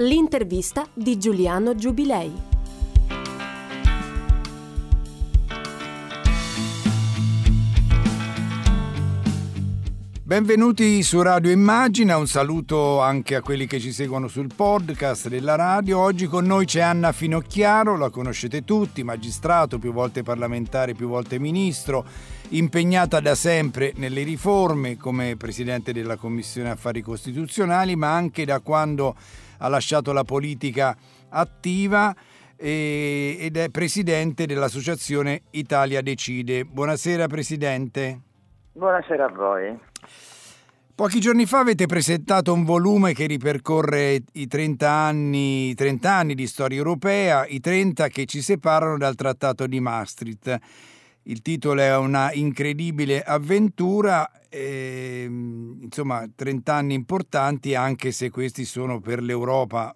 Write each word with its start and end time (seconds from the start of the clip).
l'intervista 0.00 0.86
di 0.94 1.18
Giuliano 1.18 1.74
Giubilei. 1.74 2.48
Benvenuti 10.22 11.02
su 11.02 11.20
Radio 11.20 11.50
Immagina, 11.50 12.16
un 12.16 12.26
saluto 12.28 13.00
anche 13.00 13.34
a 13.34 13.42
quelli 13.42 13.66
che 13.66 13.78
ci 13.78 13.92
seguono 13.92 14.28
sul 14.28 14.48
podcast 14.54 15.28
della 15.28 15.56
radio. 15.56 15.98
Oggi 15.98 16.26
con 16.26 16.46
noi 16.46 16.64
c'è 16.64 16.80
Anna 16.80 17.12
Finocchiaro, 17.12 17.98
la 17.98 18.08
conoscete 18.08 18.64
tutti, 18.64 19.02
magistrato, 19.02 19.78
più 19.78 19.92
volte 19.92 20.22
parlamentare, 20.22 20.94
più 20.94 21.08
volte 21.08 21.38
ministro 21.38 22.06
impegnata 22.50 23.20
da 23.20 23.34
sempre 23.34 23.92
nelle 23.96 24.22
riforme 24.22 24.96
come 24.96 25.36
Presidente 25.36 25.92
della 25.92 26.16
Commissione 26.16 26.70
Affari 26.70 27.02
Costituzionali, 27.02 27.96
ma 27.96 28.14
anche 28.14 28.44
da 28.44 28.60
quando 28.60 29.16
ha 29.60 29.68
lasciato 29.68 30.12
la 30.12 30.24
politica 30.24 30.96
attiva 31.28 32.14
ed 32.56 33.56
è 33.56 33.68
Presidente 33.70 34.44
dell'Associazione 34.44 35.42
Italia 35.52 36.02
Decide. 36.02 36.64
Buonasera 36.64 37.26
Presidente. 37.26 38.20
Buonasera 38.72 39.24
a 39.24 39.32
voi. 39.32 39.78
Pochi 40.94 41.20
giorni 41.20 41.46
fa 41.46 41.60
avete 41.60 41.86
presentato 41.86 42.52
un 42.52 42.64
volume 42.64 43.14
che 43.14 43.24
ripercorre 43.26 44.20
i 44.32 44.46
30 44.46 44.90
anni, 44.90 45.72
30 45.74 46.12
anni 46.12 46.34
di 46.34 46.46
storia 46.46 46.76
europea, 46.76 47.46
i 47.46 47.58
30 47.60 48.08
che 48.08 48.26
ci 48.26 48.42
separano 48.42 48.98
dal 48.98 49.14
Trattato 49.14 49.66
di 49.66 49.80
Maastricht. 49.80 50.58
Il 51.24 51.42
titolo 51.42 51.80
è 51.80 51.96
Una 51.96 52.32
incredibile 52.32 53.22
avventura, 53.22 54.30
e, 54.48 55.24
insomma 55.24 56.28
30 56.34 56.74
anni 56.74 56.94
importanti 56.94 57.74
anche 57.74 58.10
se 58.10 58.30
questi 58.30 58.64
sono 58.64 59.00
per 59.00 59.22
l'Europa 59.22 59.94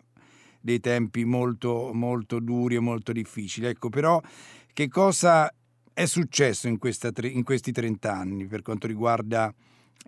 dei 0.61 0.81
tempi 0.81 1.25
molto, 1.25 1.91
molto 1.93 2.39
duri 2.39 2.77
e 2.77 2.81
molto 2.81 3.13
difficili. 3.13 3.67
Ecco 3.67 3.89
però 3.89 4.21
che 4.73 4.89
cosa 4.89 5.53
è 5.93 6.07
successo 6.07 6.69
in, 6.69 6.79
questa, 6.79 7.11
in 7.23 7.43
questi 7.43 7.73
30 7.73 8.13
anni 8.13 8.47
per 8.47 8.63
quanto 8.63 8.87
riguarda 8.87 9.53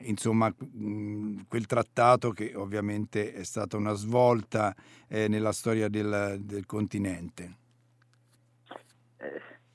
insomma, 0.01 0.53
quel 0.53 1.67
trattato 1.67 2.31
che 2.31 2.53
ovviamente 2.55 3.33
è 3.33 3.45
stata 3.45 3.77
una 3.77 3.95
svolta 3.95 4.75
eh, 5.09 5.29
nella 5.29 5.53
storia 5.53 5.89
del, 5.89 6.41
del 6.43 6.67
continente. 6.67 7.65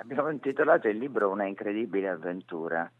Abbiamo 0.01 0.29
intitolato 0.29 0.87
il 0.87 0.97
libro 0.97 1.29
Una 1.29 1.45
incredibile 1.45 2.09
avventura, 2.09 2.91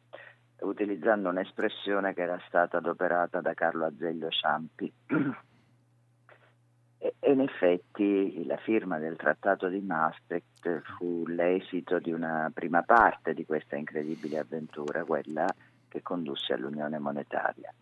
utilizzando 0.60 1.30
un'espressione 1.30 2.14
che 2.14 2.22
era 2.22 2.40
stata 2.48 2.78
adoperata 2.78 3.42
da 3.42 3.56
Carlo 3.56 3.86
Azeglio 3.86 4.30
Ciampi. 4.30 4.94
e, 7.00 7.16
in 7.22 7.40
effetti 7.42 8.46
la 8.46 8.58
firma 8.58 9.00
del 9.00 9.16
Trattato 9.16 9.68
di 9.68 9.82
Maastricht 9.82 10.82
fu 10.96 11.26
l'esito 11.26 11.98
di 11.98 12.12
una 12.12 12.52
prima 12.54 12.84
parte 12.84 13.34
di 13.34 13.46
questa 13.46 13.78
incredibile 13.78 14.38
avventura, 14.38 15.04
quella 15.04 15.48
che 15.88 16.04
condusse 16.04 16.54
all'unione 16.54 17.00
monetaria, 17.00 17.74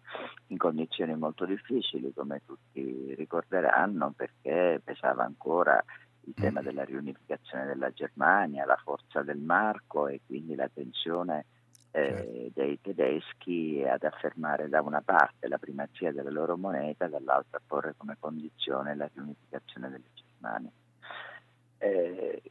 in 0.47 0.57
condizioni 0.57 1.13
molto 1.17 1.45
difficili, 1.45 2.13
come 2.13 2.41
tutti 2.45 3.13
ricorderanno, 3.15 4.13
perché 4.15 4.79
pesava 4.81 5.25
ancora 5.25 5.83
il 6.25 6.33
tema 6.33 6.61
della 6.61 6.83
riunificazione 6.83 7.65
della 7.65 7.91
Germania, 7.91 8.65
la 8.65 8.79
forza 8.83 9.21
del 9.21 9.39
marco 9.39 10.07
e 10.07 10.21
quindi 10.25 10.55
la 10.55 10.69
tensione 10.71 11.45
eh, 11.91 12.05
certo. 12.05 12.51
dei 12.53 12.79
tedeschi 12.81 13.83
ad 13.87 14.03
affermare 14.03 14.69
da 14.69 14.81
una 14.81 15.01
parte 15.01 15.47
la 15.47 15.57
primazia 15.57 16.11
della 16.11 16.29
loro 16.29 16.57
moneta, 16.57 17.07
dall'altra 17.07 17.57
a 17.57 17.61
porre 17.65 17.95
come 17.97 18.15
condizione 18.19 18.95
la 18.95 19.09
riunificazione 19.11 19.89
della 19.89 20.03
Germania. 20.13 20.71
Eh, 21.79 22.41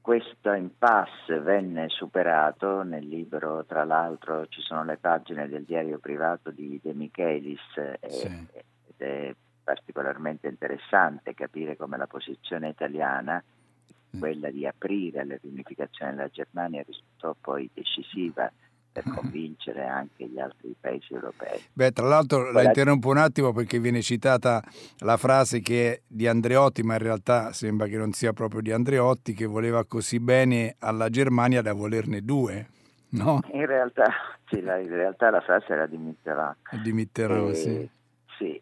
questo 0.00 0.52
impasse 0.52 1.40
venne 1.40 1.88
superato 1.88 2.82
nel 2.82 3.06
libro, 3.06 3.64
tra 3.64 3.84
l'altro 3.84 4.46
ci 4.46 4.60
sono 4.60 4.84
le 4.84 4.98
pagine 4.98 5.48
del 5.48 5.64
diario 5.64 5.98
privato 5.98 6.52
di 6.52 6.78
De 6.80 6.94
Michelis 6.94 7.60
eh, 7.76 7.98
sì. 8.08 8.26
ed 8.26 8.94
è 8.98 9.34
particolarmente 9.66 10.46
interessante 10.46 11.34
capire 11.34 11.76
come 11.76 11.96
la 11.96 12.06
posizione 12.06 12.68
italiana, 12.68 13.42
mm. 13.42 14.20
quella 14.20 14.48
di 14.48 14.64
aprire 14.64 15.22
alla 15.22 15.36
riunificazione 15.42 16.14
della 16.14 16.28
Germania, 16.28 16.84
risultò 16.86 17.34
poi 17.40 17.68
decisiva 17.74 18.48
per 18.92 19.08
mm. 19.08 19.12
convincere 19.12 19.84
anche 19.84 20.28
gli 20.28 20.38
altri 20.38 20.72
paesi 20.80 21.12
europei. 21.12 21.60
Beh, 21.72 21.90
tra 21.90 22.06
l'altro 22.06 22.44
Quella... 22.44 22.62
la 22.62 22.68
interrompo 22.68 23.08
un 23.08 23.16
attimo 23.16 23.52
perché 23.52 23.80
viene 23.80 24.02
citata 24.02 24.62
la 25.00 25.16
frase 25.16 25.60
che 25.60 25.92
è 25.92 26.00
di 26.06 26.28
Andreotti, 26.28 26.84
ma 26.84 26.92
in 26.92 27.00
realtà 27.00 27.52
sembra 27.52 27.88
che 27.88 27.96
non 27.96 28.12
sia 28.12 28.32
proprio 28.32 28.60
di 28.60 28.70
Andreotti, 28.70 29.34
che 29.34 29.46
voleva 29.46 29.84
così 29.84 30.20
bene 30.20 30.76
alla 30.78 31.08
Germania 31.08 31.60
da 31.60 31.72
volerne 31.72 32.22
due. 32.22 32.68
No? 33.08 33.40
In 33.52 33.66
realtà, 33.66 34.12
sì, 34.48 34.62
la, 34.62 34.76
in 34.78 34.90
realtà 34.90 35.30
la 35.30 35.40
frase 35.40 35.72
era 35.72 35.86
di 35.86 35.96
Mitterrand. 35.96 36.56
Di 36.82 36.92
Mitterrand, 36.92 37.48
e, 37.50 37.54
sì. 37.54 37.90
Sì, 38.36 38.60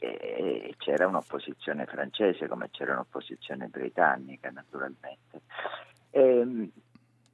c'era 0.79 1.07
un'opposizione 1.07 1.87
francese 1.87 2.47
come 2.47 2.69
c'era 2.71 2.93
un'opposizione 2.93 3.67
britannica 3.67 4.51
naturalmente. 4.51 5.41
E, 6.11 6.21
ehm, 6.21 6.71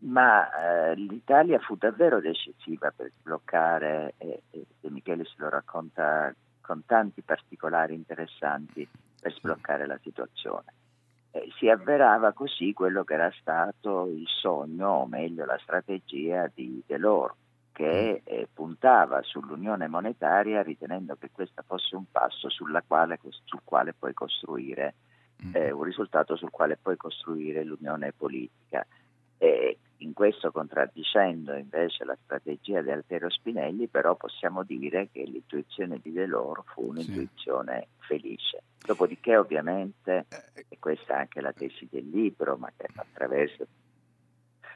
ma 0.01 0.49
eh, 0.51 0.95
l'Italia 0.95 1.59
fu 1.59 1.77
davvero 1.77 2.21
decisiva 2.21 2.91
per 2.91 3.11
sbloccare, 3.19 4.15
e, 4.17 4.43
e 4.51 4.67
se 4.81 5.35
lo 5.37 5.49
racconta 5.51 6.35
con 6.61 6.85
tanti 6.87 7.21
particolari 7.21 7.95
interessanti, 7.95 8.89
per 9.21 9.33
sbloccare 9.35 9.87
la 9.87 9.99
situazione. 10.03 10.73
Eh, 11.33 11.49
si 11.59 11.69
avverava 11.69 12.33
così 12.33 12.73
quello 12.73 13.05
che 13.05 13.15
era 13.15 13.31
stato 13.39 14.07
il 14.07 14.27
sogno, 14.27 14.89
o 14.89 15.07
meglio 15.07 15.45
la 15.45 15.59
strategia 15.63 16.51
di 16.53 16.83
Delors, 16.87 17.35
che 17.81 18.21
eh, 18.25 18.47
puntava 18.53 19.23
sull'unione 19.23 19.89
monetaria 19.89 20.61
ritenendo 20.61 21.17
che 21.17 21.31
questo 21.33 21.63
fosse 21.67 21.97
un 21.97 22.05
passo 22.11 22.51
quale, 22.87 23.19
sul 23.45 23.63
quale 23.65 23.95
poi 23.95 24.13
costruire 24.13 24.97
mm. 25.43 25.53
eh, 25.55 25.71
un 25.71 25.83
risultato 25.85 26.37
sul 26.37 26.51
quale 26.51 26.77
poi 26.77 26.99
costruire 26.99 27.65
l'unione 27.65 28.13
politica. 28.13 28.87
E 29.39 29.79
in 29.99 30.13
questo 30.13 30.53
contraddicendo 30.53 31.55
invece 31.55 32.05
la 32.05 32.19
strategia 32.23 32.83
di 32.83 32.91
Altiero 32.91 33.31
Spinelli, 33.31 33.89
però 33.89 34.15
possiamo 34.15 34.63
dire 34.63 35.09
che 35.11 35.23
l'intuizione 35.23 36.01
di 36.03 36.13
Deloro 36.13 36.65
fu 36.75 36.89
un'intuizione 36.89 37.89
sì. 38.01 38.07
felice. 38.07 38.63
Dopodiché 38.85 39.39
ovviamente, 39.39 40.27
e 40.69 40.79
questa 40.79 41.15
è 41.15 41.19
anche 41.21 41.41
la 41.41 41.53
tesi 41.55 41.89
del 41.91 42.11
libro, 42.11 42.59
ma 42.59 42.71
che 42.77 42.89
attraverso, 42.95 43.67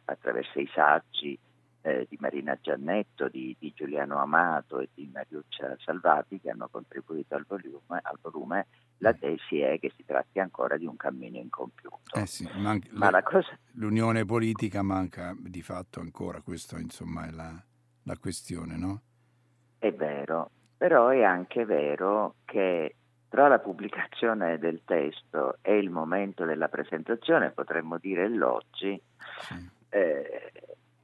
attraverso 0.07 0.59
i 0.59 0.71
saggi 0.73 1.39
eh, 1.85 2.07
di 2.09 2.17
Marina 2.19 2.59
Giannetto, 2.61 3.29
di, 3.29 3.55
di, 3.59 3.73
Giuliano 3.75 4.19
Amato 4.19 4.81
e 4.81 4.89
di 4.95 5.11
Mariuccia 5.13 5.77
Salvati 5.85 6.41
che 6.41 6.49
hanno 6.49 6.69
contribuito 6.71 7.35
al 7.35 7.45
volume, 7.47 8.01
al 8.01 8.19
volume, 8.23 8.67
la 8.99 9.13
tesi 9.13 9.61
è 9.61 9.79
che 9.79 9.93
si 9.95 10.03
tratti 10.03 10.41
ancora 10.41 10.79
di 10.79 10.87
un 10.87 10.97
cammino 10.97 11.37
incompiuto. 11.37 12.01
Eh 12.15 12.27
sì, 12.27 12.49
man- 12.57 12.81
Ma 12.93 13.11
la 13.11 13.23
cosa... 13.23 13.59
L'unione 13.73 14.25
politica 14.25 14.81
manca 14.81 15.37
di 15.39 15.61
fatto 15.61 16.01
ancora, 16.01 16.41
questa 16.41 16.79
insomma 16.79 17.27
è 17.27 17.31
la, 17.31 17.63
la 18.05 18.17
questione, 18.17 18.79
no? 18.79 19.03
È 19.77 19.93
vero, 19.93 20.51
però 20.79 21.09
è 21.09 21.23
anche 21.23 21.67
vero 21.67 22.37
che 22.47 22.95
tra 23.29 23.47
la 23.47 23.59
pubblicazione 23.59 24.59
del 24.59 24.81
testo 24.87 25.59
e 25.61 25.77
il 25.77 25.91
momento 25.91 26.47
della 26.47 26.69
presentazione, 26.69 27.51
potremmo 27.51 27.99
dire 27.99 28.27
l'oggi, 28.31 28.99
sì. 29.41 29.71
eh, 29.91 30.53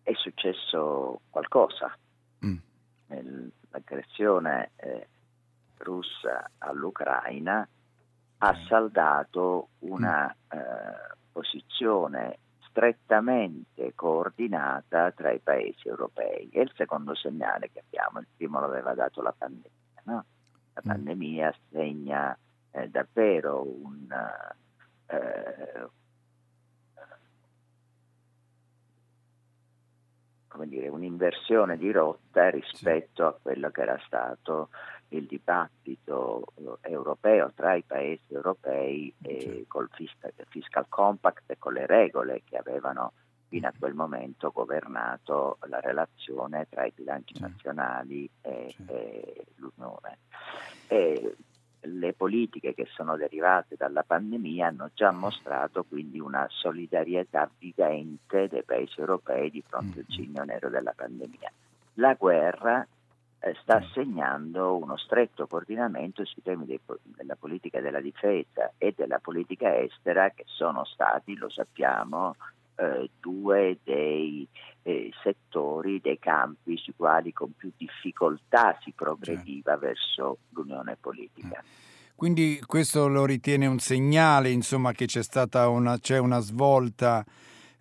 è 0.03 0.13
successo 0.15 1.21
qualcosa. 1.31 1.97
Mm. 2.45 2.57
L'aggressione 3.71 4.71
eh, 4.77 5.09
russa 5.79 6.51
all'Ucraina 6.59 7.67
ha 8.39 8.53
mm. 8.53 8.67
saldato 8.67 9.69
una 9.81 10.27
mm. 10.27 10.59
eh, 10.59 11.17
posizione 11.33 12.39
strettamente 12.69 13.95
coordinata 13.95 15.11
tra 15.13 15.33
i 15.33 15.41
paesi 15.41 15.89
europei. 15.89 16.49
È 16.51 16.61
il 16.61 16.73
secondo 16.75 17.15
segnale 17.15 17.71
che 17.73 17.81
abbiamo, 17.81 18.21
il 18.21 18.27
primo 18.37 18.61
l'aveva 18.61 18.95
dato 18.95 19.23
la 19.23 19.35
pandemia. 19.37 20.03
No? 20.05 20.25
La 20.75 20.83
mm. 20.85 20.89
pandemia 20.89 21.55
segna 21.71 22.37
eh, 22.71 22.89
davvero 22.89 23.63
un, 23.63 24.07
eh, 25.07 25.89
dire, 30.65 30.89
un'inversione 30.89 31.77
di 31.77 31.91
rotta 31.91 32.51
rispetto 32.51 33.27
a 33.27 33.37
quello 33.41 33.71
che 33.71 33.83
era 33.83 34.01
stato 34.05 34.69
il 35.09 35.27
dibattito 35.27 36.45
eh, 36.55 36.91
europeo 36.91 37.53
tra 37.55 37.75
i 37.75 37.83
paesi 37.83 38.23
europei 38.29 39.13
e 39.23 39.65
col 39.67 39.89
fiscal, 39.93 40.33
fiscal 40.49 40.87
compact 40.89 41.51
e 41.51 41.59
con 41.59 41.73
le 41.73 41.87
regole 41.87 42.43
che 42.45 42.57
avevano 42.57 43.13
fino 43.49 43.67
a 43.67 43.75
quel 43.77 43.95
momento 43.95 44.53
governato 44.53 45.59
la 45.67 45.81
relazione 45.81 46.69
tra 46.71 46.85
i 46.85 46.93
bilanci 46.95 47.35
nazionali 47.41 48.31
e, 48.41 48.75
e 48.87 49.47
l'Unione. 49.57 50.19
E 50.87 51.37
le 51.83 52.13
politiche 52.13 52.75
che 52.75 52.87
sono 52.95 53.17
derivate 53.17 53.77
dalla 53.77 54.03
pandemia 54.03 54.69
hanno 54.69 54.91
già 54.95 55.11
mostrato 55.11 55.85
quindi 55.85 56.21
una 56.21 56.47
solidarietà 56.49 57.51
vivente 57.59 58.49
dei 58.49 58.63
paesi 58.65 59.01
europei 59.01 59.51
di 59.51 59.63
fronte 59.67 60.01
al 60.01 60.07
mm-hmm. 60.09 60.25
cigno 60.25 60.45
nero 60.45 60.69
della 60.69 60.93
pandemia. 60.95 61.53
La 61.95 62.15
guerra 62.15 62.87
eh, 63.41 63.57
sta 63.63 63.83
segnando 63.93 64.77
uno 64.77 64.97
stretto 64.97 65.47
coordinamento 65.47 66.25
sui 66.25 66.43
temi 66.43 66.67
dei, 66.67 66.81
della 67.03 67.37
politica 67.37 67.81
della 67.81 68.01
difesa 68.01 68.73
e 68.77 68.93
della 68.97 69.19
politica 69.19 69.79
estera 69.79 70.31
che 70.31 70.45
sono 70.47 70.85
stati, 70.85 71.37
lo 71.37 71.49
sappiamo, 71.49 72.37
eh, 72.81 73.11
due 73.21 73.79
dei 73.85 74.49
eh, 74.83 75.11
settori, 75.23 76.01
dei 76.01 76.19
campi 76.19 76.79
sui 76.79 76.95
quali 76.97 77.33
con 77.33 77.53
più 77.55 77.71
difficoltà 77.77 78.79
si 78.83 78.93
progrediva 78.97 79.73
certo. 79.73 79.87
verso 79.87 80.39
l'unione 80.51 80.97
politica. 80.99 81.63
Mm. 81.63 81.89
Quindi 82.15 82.63
questo 82.67 83.09
lo 83.09 83.25
ritiene 83.25 83.67
un 83.67 83.79
segnale, 83.79 84.51
insomma, 84.51 84.93
che 84.93 85.07
c'è 85.07 85.23
stata 85.23 85.69
una, 85.69 85.99
c'è 85.99 86.19
una 86.19 86.41
svolta, 86.41 87.25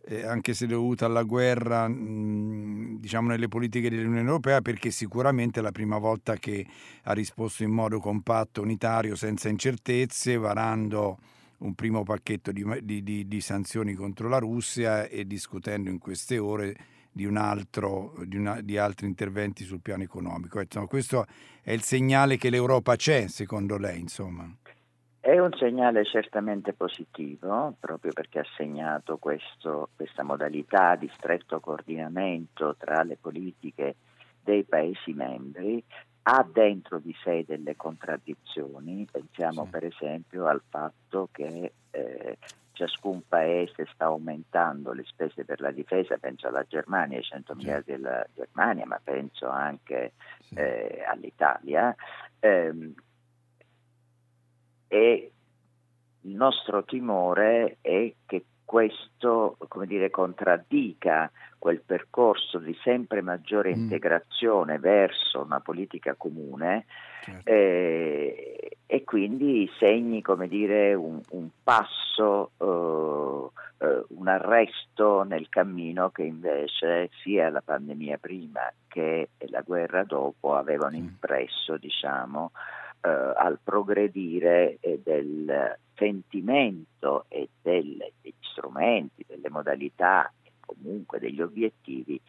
eh, 0.05 0.25
anche 0.25 0.53
se 0.53 0.65
dovuta 0.65 1.05
alla 1.05 1.23
guerra, 1.23 1.87
mh, 1.87 1.93
mm, 1.93 2.95
diciamo, 2.99 3.27
nelle 3.27 3.49
politiche 3.49 3.89
dell'Unione 3.89 4.25
Europea, 4.25 4.61
perché 4.61 4.91
sicuramente 4.91 5.59
è 5.59 5.63
la 5.63 5.71
prima 5.71 5.97
volta 5.97 6.35
che 6.35 6.65
ha 7.03 7.13
risposto 7.13 7.63
in 7.63 7.71
modo 7.71 7.99
compatto, 7.99 8.61
unitario, 8.61 9.15
senza 9.15 9.49
incertezze, 9.49 10.37
varando 10.37 11.17
un 11.59 11.73
primo 11.75 12.03
pacchetto 12.03 12.51
di, 12.51 12.63
di, 12.83 13.03
di, 13.03 13.27
di 13.27 13.41
sanzioni 13.41 13.93
contro 13.93 14.29
la 14.29 14.37
Russia 14.37 15.05
e 15.05 15.25
discutendo 15.25 15.89
in 15.89 15.99
queste 15.99 16.37
ore 16.37 16.75
di, 17.11 17.25
altro, 17.25 18.13
una, 18.33 18.61
altri 18.77 19.07
interventi 19.07 19.63
sul 19.63 19.81
piano 19.81 20.03
economico. 20.03 20.59
Insomma, 20.61 20.87
questo 20.87 21.25
è 21.61 21.71
il 21.71 21.81
segnale 21.81 22.37
che 22.37 22.49
l'Europa 22.49 22.95
c'è, 22.95 23.27
secondo 23.27 23.77
lei? 23.77 23.99
Insomma. 23.99 24.49
È 25.21 25.37
un 25.37 25.51
segnale 25.57 26.05
certamente 26.05 26.73
positivo, 26.73 27.75
proprio 27.77 28.13
perché 28.13 28.39
ha 28.39 28.45
segnato 28.55 29.17
questo, 29.17 29.89
questa 29.95 30.23
modalità 30.23 30.95
di 30.95 31.11
stretto 31.13 31.59
coordinamento 31.59 32.75
tra 32.77 33.03
le 33.03 33.17
politiche 33.19 33.95
dei 34.41 34.63
Paesi 34.63 35.11
membri, 35.13 35.83
ha 36.23 36.47
dentro 36.51 36.99
di 36.99 37.15
sé 37.23 37.43
delle 37.47 37.75
contraddizioni, 37.75 39.07
pensiamo 39.11 39.65
sì. 39.65 39.69
per 39.69 39.85
esempio 39.85 40.47
al 40.47 40.61
fatto 40.67 41.29
che 41.31 41.73
eh, 41.91 42.37
ciascun 42.73 43.23
paese 43.27 43.87
sta 43.93 44.05
aumentando 44.05 44.93
le 44.93 45.03
spese 45.05 45.43
per 45.43 45.59
la 45.59 45.71
difesa, 45.71 46.17
penso 46.17 46.47
alla 46.47 46.65
Germania, 46.67 47.17
ai 47.17 47.23
100 47.23 47.55
miliardi 47.55 47.91
della 47.91 48.25
Germania, 48.33 48.85
ma 48.85 48.99
penso 49.03 49.49
anche 49.49 50.13
sì. 50.41 50.55
eh, 50.55 51.03
all'Italia. 51.05 51.93
Eh, 52.39 52.93
e 54.87 55.31
il 56.21 56.35
nostro 56.35 56.83
timore 56.83 57.77
è 57.81 58.13
che 58.25 58.45
questo 58.69 59.57
come 59.67 59.87
dire, 59.87 60.11
contraddica 60.11 61.31
quel 61.57 61.81
percorso 61.83 62.59
di 62.59 62.77
sempre 62.83 63.23
maggiore 63.23 63.71
mm. 63.75 63.79
integrazione 63.79 64.77
verso 64.77 65.41
una 65.41 65.59
politica 65.59 66.13
comune 66.13 66.85
certo. 67.23 67.49
eh, 67.49 68.77
e 68.85 69.03
quindi 69.05 69.67
segni 69.79 70.21
come 70.21 70.47
dire, 70.47 70.93
un, 70.93 71.19
un 71.31 71.49
passo, 71.63 72.51
uh, 72.57 72.65
uh, 72.65 73.51
un 74.09 74.27
arresto 74.27 75.23
nel 75.23 75.49
cammino 75.49 76.11
che 76.11 76.21
invece 76.21 77.09
sia 77.23 77.49
la 77.49 77.61
pandemia 77.61 78.19
prima 78.19 78.71
che 78.87 79.29
la 79.47 79.61
guerra 79.61 80.03
dopo 80.03 80.55
avevano 80.55 80.95
impresso 80.95 81.75
diciamo, 81.77 82.51
al 83.01 83.59
progredire 83.63 84.77
del 85.03 85.77
sentimento 85.99 87.25
e 87.27 87.49
del, 87.61 87.97
degli 88.21 88.33
strumenti, 88.39 89.25
delle 89.27 89.49
modalità 89.49 90.31
e 90.41 90.51
comunque 90.59 91.19
degli 91.19 91.41
obiettivi 91.41 92.19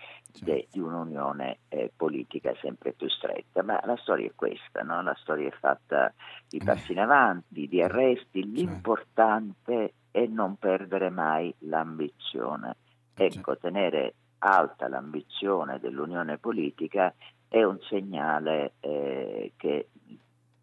de, 0.41 0.67
di 0.71 0.81
un'unione 0.81 1.59
eh, 1.69 1.93
politica 1.95 2.55
sempre 2.61 2.93
più 2.93 3.09
stretta. 3.09 3.63
Ma 3.63 3.81
la 3.85 3.97
storia 3.97 4.27
è 4.27 4.33
questa, 4.35 4.83
no? 4.83 5.03
la 5.03 5.17
storia 5.21 5.49
è 5.49 5.53
fatta 5.53 6.13
di 6.49 6.59
eh. 6.59 6.65
passi 6.65 6.93
in 6.93 6.99
avanti, 6.99 7.69
di 7.69 7.83
arresti, 7.83 8.51
l'importante 8.51 9.95
è 10.11 10.27
non 10.27 10.57
perdere 10.57 11.11
mai 11.11 11.55
l'ambizione. 11.61 12.77
Ecco, 13.15 13.57
tenere 13.59 14.15
alta 14.39 14.89
l'ambizione 14.89 15.79
dell'unione 15.79 16.39
politica 16.39 17.13
è 17.47 17.63
un 17.63 17.79
segnale 17.83 18.73
eh, 18.81 19.53
che 19.57 19.89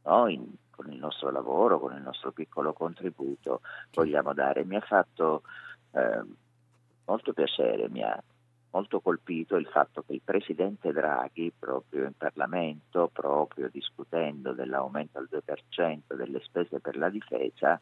noi 0.07 0.57
con 0.71 0.91
il 0.91 0.97
nostro 0.97 1.29
lavoro, 1.31 1.79
con 1.79 1.93
il 1.95 2.01
nostro 2.01 2.31
piccolo 2.31 2.71
contributo 2.71 3.61
vogliamo 3.93 4.33
dare. 4.33 4.63
Mi 4.63 4.77
ha 4.77 4.81
fatto 4.81 5.41
eh, 5.91 6.23
molto 7.05 7.33
piacere, 7.33 7.89
mi 7.89 8.03
ha 8.03 8.21
molto 8.71 8.99
colpito 9.01 9.55
il 9.55 9.67
fatto 9.67 10.03
che 10.05 10.13
il 10.13 10.21
Presidente 10.23 10.91
Draghi, 10.91 11.51
proprio 11.57 12.05
in 12.05 12.13
Parlamento, 12.15 13.09
proprio 13.11 13.69
discutendo 13.71 14.53
dell'aumento 14.53 15.17
al 15.17 15.27
2% 15.31 16.15
delle 16.15 16.39
spese 16.41 16.79
per 16.79 16.95
la 16.95 17.09
difesa, 17.09 17.79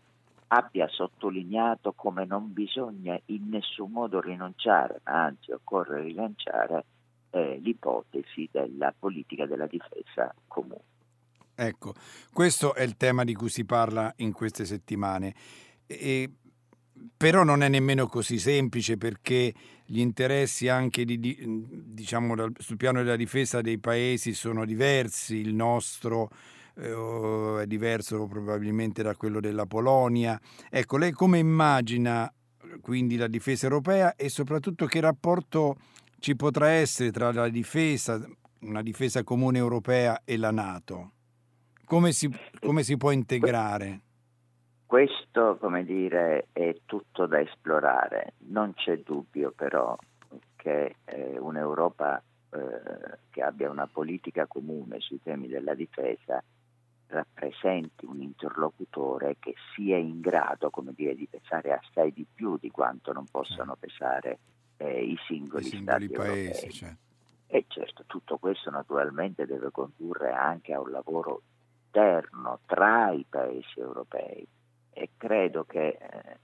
abbia 0.47 0.87
sottolineato 0.87 1.93
come 1.93 2.25
non 2.25 2.53
bisogna 2.53 3.19
in 3.25 3.49
nessun 3.49 3.91
modo 3.91 4.21
rinunciare, 4.21 5.01
anzi 5.03 5.51
occorre 5.51 6.01
rilanciare 6.01 6.85
eh, 7.31 7.57
l'ipotesi 7.57 8.47
della 8.51 8.93
politica 8.97 9.45
della 9.45 9.67
difesa 9.67 10.33
comune. 10.47 10.94
Ecco, 11.55 11.93
questo 12.33 12.75
è 12.75 12.83
il 12.83 12.97
tema 12.97 13.23
di 13.23 13.33
cui 13.33 13.49
si 13.49 13.65
parla 13.65 14.13
in 14.17 14.33
queste 14.33 14.65
settimane. 14.65 15.33
E, 15.87 16.29
però 17.15 17.43
non 17.43 17.63
è 17.63 17.69
nemmeno 17.69 18.07
così 18.07 18.37
semplice 18.39 18.97
perché 18.97 19.53
gli 19.85 19.99
interessi 19.99 20.67
anche 20.67 21.05
di, 21.05 21.19
di, 21.19 21.37
diciamo, 21.39 22.35
sul 22.57 22.77
piano 22.77 23.03
della 23.03 23.15
difesa 23.15 23.61
dei 23.61 23.77
paesi 23.77 24.33
sono 24.33 24.65
diversi, 24.65 25.37
il 25.37 25.53
nostro 25.53 26.29
eh, 26.75 27.61
è 27.61 27.65
diverso 27.67 28.25
probabilmente 28.27 29.03
da 29.03 29.15
quello 29.15 29.39
della 29.39 29.65
Polonia. 29.65 30.39
Ecco, 30.69 30.97
lei 30.97 31.11
come 31.11 31.39
immagina 31.39 32.31
quindi 32.81 33.15
la 33.15 33.27
difesa 33.27 33.65
europea 33.65 34.15
e 34.15 34.29
soprattutto 34.29 34.85
che 34.85 34.99
rapporto 34.99 35.77
ci 36.19 36.35
potrà 36.35 36.69
essere 36.69 37.11
tra 37.11 37.31
la 37.31 37.49
difesa, 37.49 38.19
una 38.61 38.81
difesa 38.81 39.23
comune 39.23 39.57
europea 39.57 40.21
e 40.25 40.37
la 40.37 40.51
Nato? 40.51 41.11
Come 41.85 42.11
si, 42.11 42.29
come 42.59 42.83
si 42.83 42.97
può 42.97 43.11
integrare? 43.11 44.01
Questo, 44.85 45.57
come 45.59 45.83
dire, 45.83 46.47
è 46.51 46.75
tutto 46.85 47.25
da 47.25 47.39
esplorare. 47.39 48.33
Non 48.49 48.73
c'è 48.73 48.99
dubbio 48.99 49.51
però 49.51 49.95
che 50.55 50.95
eh, 51.05 51.37
un'Europa 51.39 52.21
eh, 52.49 53.17
che 53.29 53.41
abbia 53.41 53.69
una 53.69 53.87
politica 53.87 54.45
comune 54.47 54.99
sui 54.99 55.21
temi 55.21 55.47
della 55.47 55.73
difesa 55.73 56.43
rappresenti 57.07 58.05
un 58.05 58.21
interlocutore 58.21 59.37
che 59.39 59.53
sia 59.73 59.97
in 59.97 60.21
grado, 60.21 60.69
come 60.69 60.93
dire, 60.95 61.15
di 61.15 61.27
pesare 61.27 61.73
assai 61.73 62.11
di 62.11 62.25
più 62.31 62.57
di 62.57 62.71
quanto 62.71 63.13
non 63.13 63.25
possano 63.29 63.75
pesare 63.79 64.39
eh, 64.77 65.03
i 65.03 65.17
singoli, 65.27 65.65
I 65.65 65.69
singoli 65.69 66.09
paesi. 66.09 66.71
Certo. 66.71 67.03
E 67.47 67.65
certo, 67.67 68.03
tutto 68.07 68.37
questo 68.37 68.69
naturalmente 68.71 69.45
deve 69.45 69.69
condurre 69.71 70.31
anche 70.31 70.73
a 70.73 70.81
un 70.81 70.89
lavoro 70.89 71.41
interno 71.95 72.59
tra 72.65 73.11
i 73.11 73.25
paesi 73.27 73.79
europei 73.79 74.45
e 74.91 75.09
credo 75.15 75.63
che 75.63 75.97
eh, 75.99 76.37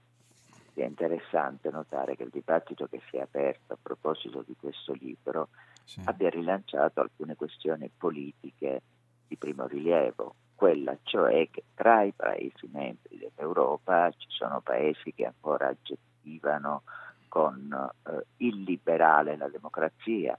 sia 0.72 0.86
interessante 0.86 1.70
notare 1.70 2.16
che 2.16 2.22
il 2.22 2.30
dibattito 2.30 2.86
che 2.86 3.02
si 3.10 3.18
è 3.18 3.20
aperto 3.20 3.74
a 3.74 3.78
proposito 3.80 4.42
di 4.46 4.56
questo 4.58 4.94
libro 4.94 5.48
sì. 5.84 6.00
abbia 6.06 6.30
rilanciato 6.30 7.02
alcune 7.02 7.36
questioni 7.36 7.90
politiche 7.94 8.80
di 9.28 9.36
primo 9.36 9.66
rilievo, 9.66 10.34
quella 10.54 10.96
cioè 11.02 11.48
che 11.50 11.64
tra 11.74 12.02
i 12.02 12.12
paesi 12.12 12.68
membri 12.72 13.18
dell'Europa 13.18 14.10
ci 14.16 14.28
sono 14.30 14.60
paesi 14.60 15.12
che 15.12 15.26
ancora 15.26 15.68
aggettivano 15.68 16.82
con 17.28 17.90
eh, 18.04 18.24
illiberale 18.38 19.36
la 19.36 19.48
democrazia, 19.48 20.38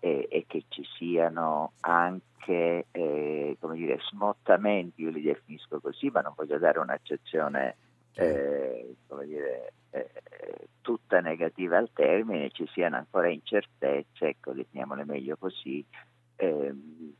e, 0.00 0.28
e 0.30 0.44
che 0.46 0.64
ci 0.68 0.84
siano 0.96 1.72
anche 1.80 2.86
eh, 2.90 3.56
come 3.60 3.76
dire, 3.76 3.98
smottamenti, 4.10 5.02
io 5.02 5.10
li 5.10 5.22
definisco 5.22 5.80
così, 5.80 6.10
ma 6.10 6.20
non 6.20 6.34
voglio 6.36 6.58
dare 6.58 6.78
un'accezione 6.78 7.76
eh, 8.14 8.94
come 9.06 9.26
dire, 9.26 9.72
eh, 9.90 10.10
tutta 10.80 11.20
negativa 11.20 11.76
al 11.76 11.90
termine, 11.92 12.50
ci 12.50 12.66
siano 12.72 12.96
ancora 12.96 13.28
incertezze, 13.28 14.28
ecco, 14.28 14.52
definiamole 14.52 15.04
meglio 15.04 15.36
così, 15.36 15.84
ehm, 16.36 17.12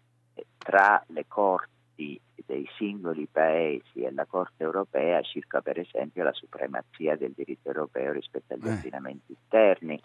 tra 0.58 1.02
le 1.08 1.24
corti 1.26 2.20
dei 2.46 2.68
singoli 2.76 3.26
paesi 3.30 4.02
e 4.02 4.12
la 4.12 4.24
Corte 4.26 4.62
europea 4.62 5.20
circa 5.22 5.60
per 5.60 5.78
esempio 5.78 6.22
la 6.22 6.32
supremazia 6.32 7.16
del 7.16 7.32
diritto 7.34 7.68
europeo 7.68 8.12
rispetto 8.12 8.54
agli 8.54 8.66
eh. 8.66 8.72
ordinamenti 8.72 9.32
interni. 9.32 10.00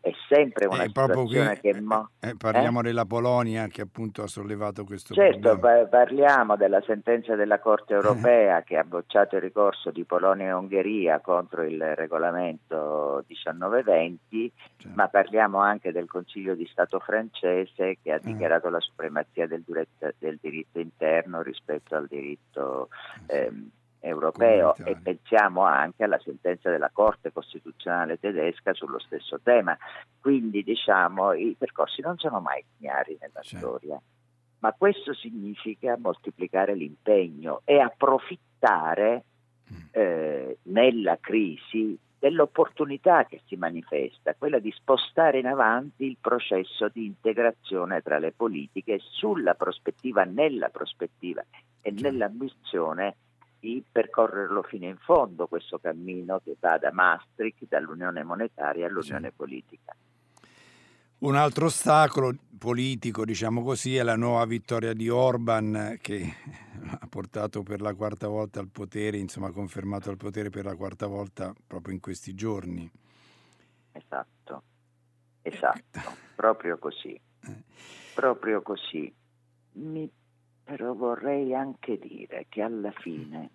È 0.00 0.10
sempre 0.28 0.66
una 0.66 0.84
eh, 0.84 0.86
situazione 0.86 1.60
qui, 1.60 1.72
che... 1.72 1.80
Mo- 1.80 2.10
eh, 2.20 2.34
parliamo 2.36 2.80
eh? 2.80 2.82
della 2.82 3.04
Polonia 3.04 3.66
che 3.66 3.82
appunto 3.82 4.22
ha 4.22 4.26
sollevato 4.26 4.84
questo 4.84 5.12
certo, 5.12 5.50
problema. 5.50 5.76
Certo, 5.76 5.88
parliamo 5.90 6.56
della 6.56 6.82
sentenza 6.86 7.34
della 7.34 7.58
Corte 7.58 7.94
europea 7.94 8.62
che 8.64 8.78
ha 8.78 8.84
bocciato 8.84 9.36
il 9.36 9.42
ricorso 9.42 9.90
di 9.90 10.04
Polonia 10.04 10.48
e 10.48 10.52
Ungheria 10.52 11.20
contro 11.20 11.62
il 11.62 11.94
regolamento 11.94 13.24
1920, 13.26 14.52
certo. 14.78 14.96
ma 14.96 15.08
parliamo 15.08 15.58
anche 15.58 15.92
del 15.92 16.08
Consiglio 16.08 16.54
di 16.54 16.66
Stato 16.70 16.98
francese 16.98 17.98
che 18.02 18.12
ha 18.12 18.18
dichiarato 18.18 18.70
la 18.70 18.80
supremazia 18.80 19.46
del, 19.46 19.62
del, 19.66 20.38
diritto 20.40 20.78
interno 20.78 21.42
rispetto 21.42 21.94
al 21.94 22.06
diritto... 22.06 22.88
Ehm, 23.26 23.70
europeo 24.00 24.74
e 24.76 24.96
pensiamo 24.96 25.62
anche 25.62 26.04
alla 26.04 26.18
sentenza 26.18 26.70
della 26.70 26.90
Corte 26.92 27.32
Costituzionale 27.32 28.18
tedesca 28.18 28.72
sullo 28.74 28.98
stesso 28.98 29.38
tema. 29.42 29.76
Quindi 30.20 30.62
diciamo 30.62 31.32
i 31.32 31.54
percorsi 31.56 32.00
non 32.00 32.16
sono 32.18 32.40
mai 32.40 32.64
chiari 32.78 33.16
nella 33.20 33.40
certo. 33.42 33.66
storia, 33.66 34.00
ma 34.60 34.74
questo 34.76 35.14
significa 35.14 35.96
moltiplicare 35.98 36.74
l'impegno 36.74 37.60
e 37.64 37.78
approfittare 37.78 39.24
mm. 39.72 39.76
eh, 39.90 40.58
nella 40.62 41.18
crisi 41.20 41.98
dell'opportunità 42.18 43.24
che 43.24 43.40
si 43.46 43.56
manifesta, 43.56 44.34
quella 44.36 44.58
di 44.58 44.70
spostare 44.72 45.38
in 45.38 45.46
avanti 45.46 46.04
il 46.04 46.18
processo 46.20 46.88
di 46.88 47.06
integrazione 47.06 48.02
tra 48.02 48.18
le 48.18 48.32
politiche 48.32 48.98
sulla 49.00 49.54
prospettiva, 49.54 50.24
nella 50.24 50.68
prospettiva 50.68 51.40
e 51.80 51.90
certo. 51.90 52.02
nell'ambizione 52.02 53.16
di 53.60 53.84
percorrerlo 53.90 54.62
fino 54.62 54.86
in 54.86 54.96
fondo 54.96 55.46
questo 55.46 55.78
cammino 55.78 56.40
che 56.42 56.56
va 56.58 56.78
da 56.78 56.90
Maastricht, 56.92 57.66
dall'unione 57.68 58.24
monetaria 58.24 58.86
all'unione 58.86 59.28
sì. 59.28 59.34
politica. 59.36 59.94
Un 61.18 61.36
altro 61.36 61.66
ostacolo 61.66 62.34
politico, 62.56 63.26
diciamo 63.26 63.62
così, 63.62 63.94
è 63.94 64.02
la 64.02 64.16
nuova 64.16 64.46
vittoria 64.46 64.94
di 64.94 65.10
Orban 65.10 65.98
che 66.00 66.32
ha 66.98 67.06
portato 67.06 67.62
per 67.62 67.82
la 67.82 67.94
quarta 67.94 68.26
volta 68.26 68.58
al 68.58 68.68
potere, 68.68 69.18
insomma 69.18 69.48
ha 69.48 69.52
confermato 69.52 70.08
al 70.08 70.16
potere 70.16 70.48
per 70.48 70.64
la 70.64 70.74
quarta 70.74 71.06
volta 71.06 71.52
proprio 71.66 71.92
in 71.92 72.00
questi 72.00 72.34
giorni. 72.34 72.90
Esatto, 73.92 74.62
esatto, 75.42 76.00
proprio 76.34 76.78
così, 76.78 77.12
eh. 77.12 77.64
proprio 78.14 78.62
così. 78.62 79.14
Mi 79.72 80.10
però 80.70 80.94
vorrei 80.94 81.52
anche 81.52 81.98
dire 81.98 82.46
che 82.48 82.62
alla 82.62 82.92
fine, 82.92 83.50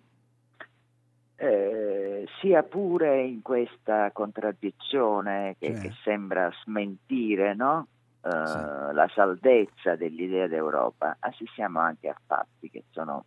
eh, 1.36 2.26
sia 2.40 2.62
pure 2.62 3.22
in 3.22 3.40
questa 3.40 4.10
contraddizione 4.12 5.56
che, 5.58 5.76
sì. 5.76 5.80
che 5.80 5.94
sembra 6.02 6.52
smentire 6.62 7.54
no? 7.54 7.86
eh, 8.22 8.28
sì. 8.28 8.58
la 8.92 9.10
saldezza 9.14 9.96
dell'idea 9.96 10.46
d'Europa, 10.46 11.16
assistiamo 11.18 11.80
anche 11.80 12.10
a 12.10 12.20
fatti 12.26 12.68
che 12.68 12.84
sono 12.90 13.24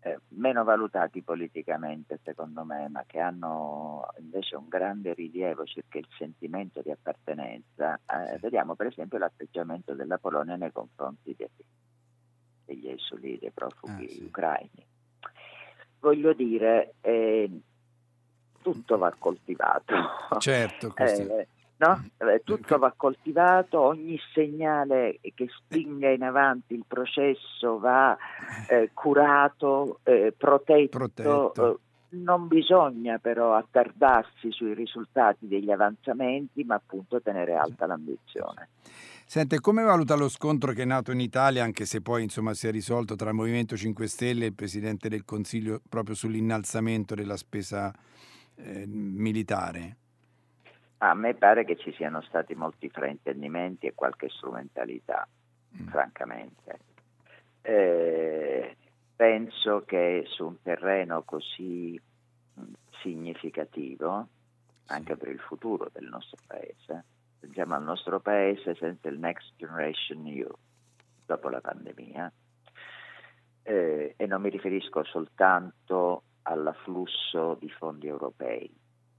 eh, 0.00 0.18
meno 0.30 0.64
valutati 0.64 1.22
politicamente 1.22 2.18
secondo 2.24 2.64
me, 2.64 2.88
ma 2.88 3.04
che 3.06 3.20
hanno 3.20 4.08
invece 4.18 4.56
un 4.56 4.66
grande 4.66 5.14
rilievo 5.14 5.64
circa 5.64 5.98
il 5.98 6.08
sentimento 6.18 6.82
di 6.82 6.90
appartenenza. 6.90 8.00
Eh, 8.04 8.38
vediamo 8.40 8.74
per 8.74 8.88
esempio 8.88 9.18
l'atteggiamento 9.18 9.94
della 9.94 10.18
Polonia 10.18 10.56
nei 10.56 10.72
confronti 10.72 11.36
di 11.36 11.44
degli 12.66 12.88
esuli, 12.88 13.38
dei 13.38 13.50
profughi 13.52 14.04
ah, 14.04 14.08
sì. 14.08 14.22
ucraini. 14.24 14.86
Voglio 16.00 16.32
dire, 16.34 16.94
eh, 17.00 17.50
tutto 18.60 18.98
va 18.98 19.14
coltivato. 19.16 19.94
Certo, 20.38 20.92
eh, 20.96 21.48
no? 21.76 22.04
Eh, 22.18 22.42
tutto 22.44 22.78
va 22.78 22.92
coltivato, 22.96 23.80
ogni 23.80 24.18
segnale 24.34 25.18
che 25.34 25.46
spinga 25.48 26.10
in 26.10 26.22
avanti 26.22 26.74
il 26.74 26.84
processo 26.86 27.78
va 27.78 28.16
eh, 28.68 28.90
curato, 28.92 30.00
eh, 30.02 30.34
protetto. 30.36 30.98
protetto. 30.98 31.74
Eh, 31.74 31.84
non 32.08 32.46
bisogna 32.46 33.18
però 33.18 33.54
attardarsi 33.54 34.50
sui 34.50 34.74
risultati 34.74 35.48
degli 35.48 35.70
avanzamenti, 35.70 36.64
ma 36.64 36.76
appunto 36.76 37.20
tenere 37.20 37.54
alta 37.54 37.86
l'ambizione. 37.86 38.68
Sente, 39.28 39.58
come 39.58 39.82
valuta 39.82 40.14
lo 40.14 40.28
scontro 40.28 40.72
che 40.72 40.82
è 40.82 40.84
nato 40.84 41.10
in 41.10 41.18
Italia, 41.18 41.64
anche 41.64 41.84
se 41.84 42.00
poi 42.00 42.22
insomma, 42.22 42.54
si 42.54 42.68
è 42.68 42.70
risolto 42.70 43.16
tra 43.16 43.30
il 43.30 43.34
Movimento 43.34 43.76
5 43.76 44.06
Stelle 44.06 44.44
e 44.44 44.48
il 44.48 44.54
Presidente 44.54 45.08
del 45.08 45.24
Consiglio 45.24 45.80
proprio 45.88 46.14
sull'innalzamento 46.14 47.16
della 47.16 47.36
spesa 47.36 47.92
eh, 48.54 48.86
militare? 48.86 49.96
A 50.98 51.12
me 51.14 51.34
pare 51.34 51.64
che 51.64 51.76
ci 51.76 51.92
siano 51.94 52.22
stati 52.22 52.54
molti 52.54 52.88
fraintendimenti 52.88 53.88
e 53.88 53.94
qualche 53.94 54.28
strumentalità, 54.28 55.26
mm. 55.76 55.88
francamente. 55.88 56.78
Eh, 57.62 58.76
penso 59.16 59.82
che 59.84 60.22
su 60.28 60.46
un 60.46 60.62
terreno 60.62 61.24
così 61.24 62.00
mm, 62.60 62.72
significativo, 63.02 64.28
anche 64.86 65.16
per 65.16 65.28
il 65.30 65.40
futuro 65.40 65.90
del 65.92 66.06
nostro 66.06 66.38
Paese, 66.46 67.04
pensiamo 67.38 67.74
al 67.74 67.82
nostro 67.82 68.20
paese 68.20 68.74
senza 68.74 69.08
il 69.08 69.18
Next 69.18 69.52
Generation 69.56 70.26
EU 70.26 70.50
dopo 71.24 71.48
la 71.48 71.60
pandemia 71.60 72.32
eh, 73.62 74.14
e 74.16 74.26
non 74.26 74.40
mi 74.40 74.50
riferisco 74.50 75.02
soltanto 75.04 76.22
all'afflusso 76.42 77.56
di 77.58 77.68
fondi 77.68 78.06
europei, 78.06 78.72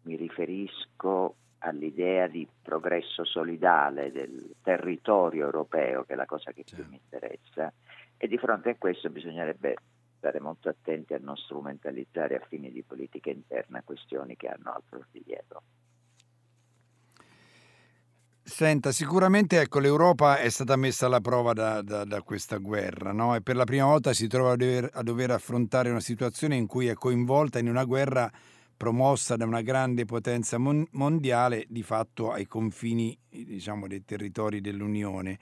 mi 0.04 0.16
riferisco 0.16 1.36
all'idea 1.60 2.28
di 2.28 2.48
progresso 2.62 3.26
solidale 3.26 4.12
del 4.12 4.56
territorio 4.62 5.46
europeo, 5.46 6.04
che 6.06 6.14
è 6.14 6.16
la 6.16 6.26
cosa 6.26 6.52
che 6.54 6.64
più 6.64 6.86
mi 6.88 7.00
interessa, 7.02 7.74
e 8.16 8.28
di 8.28 8.38
fronte 8.38 8.70
a 8.70 8.76
questo 8.78 9.10
bisognerebbe 9.10 9.76
stare 10.18 10.40
molto 10.40 10.70
attenti 10.70 11.14
a 11.14 11.20
non 11.22 11.36
strumentalizzare 11.36 12.36
a 12.36 12.46
fini 12.48 12.72
di 12.72 12.84
politica 12.84 13.30
interna 13.30 13.84
questioni 13.84 14.36
che 14.36 14.48
hanno 14.48 14.72
altro 14.74 15.06
rilievo. 15.12 15.62
Senta, 18.50 18.94
sicuramente 18.94 19.60
ecco, 19.60 19.80
l'Europa 19.80 20.38
è 20.38 20.48
stata 20.48 20.78
messa 20.78 21.08
alla 21.08 21.20
prova 21.20 21.52
da, 21.52 21.82
da, 21.82 22.06
da 22.06 22.22
questa 22.22 22.56
guerra 22.58 23.12
no? 23.12 23.36
e 23.36 23.42
per 23.42 23.58
la 23.58 23.66
prima 23.66 23.84
volta 23.84 24.14
si 24.14 24.28
trova 24.28 24.54
a 24.54 24.56
dover, 24.56 24.90
a 24.94 25.04
dover, 25.04 25.32
affrontare 25.32 25.90
una 25.90 26.00
situazione 26.00 26.56
in 26.56 26.66
cui 26.66 26.88
è 26.88 26.94
coinvolta 26.94 27.60
in 27.60 27.68
una 27.68 27.84
guerra 27.84 28.32
promossa 28.78 29.36
da 29.36 29.44
una 29.44 29.62
grande 29.62 30.06
potenza 30.06 30.58
mon- 30.58 30.88
mondiale 30.92 31.66
di 31.68 31.84
fatto 31.84 32.32
ai 32.32 32.48
confini 32.48 33.16
diciamo, 33.30 33.86
dei 33.86 34.06
territori 34.06 34.62
dell'Unione. 34.62 35.40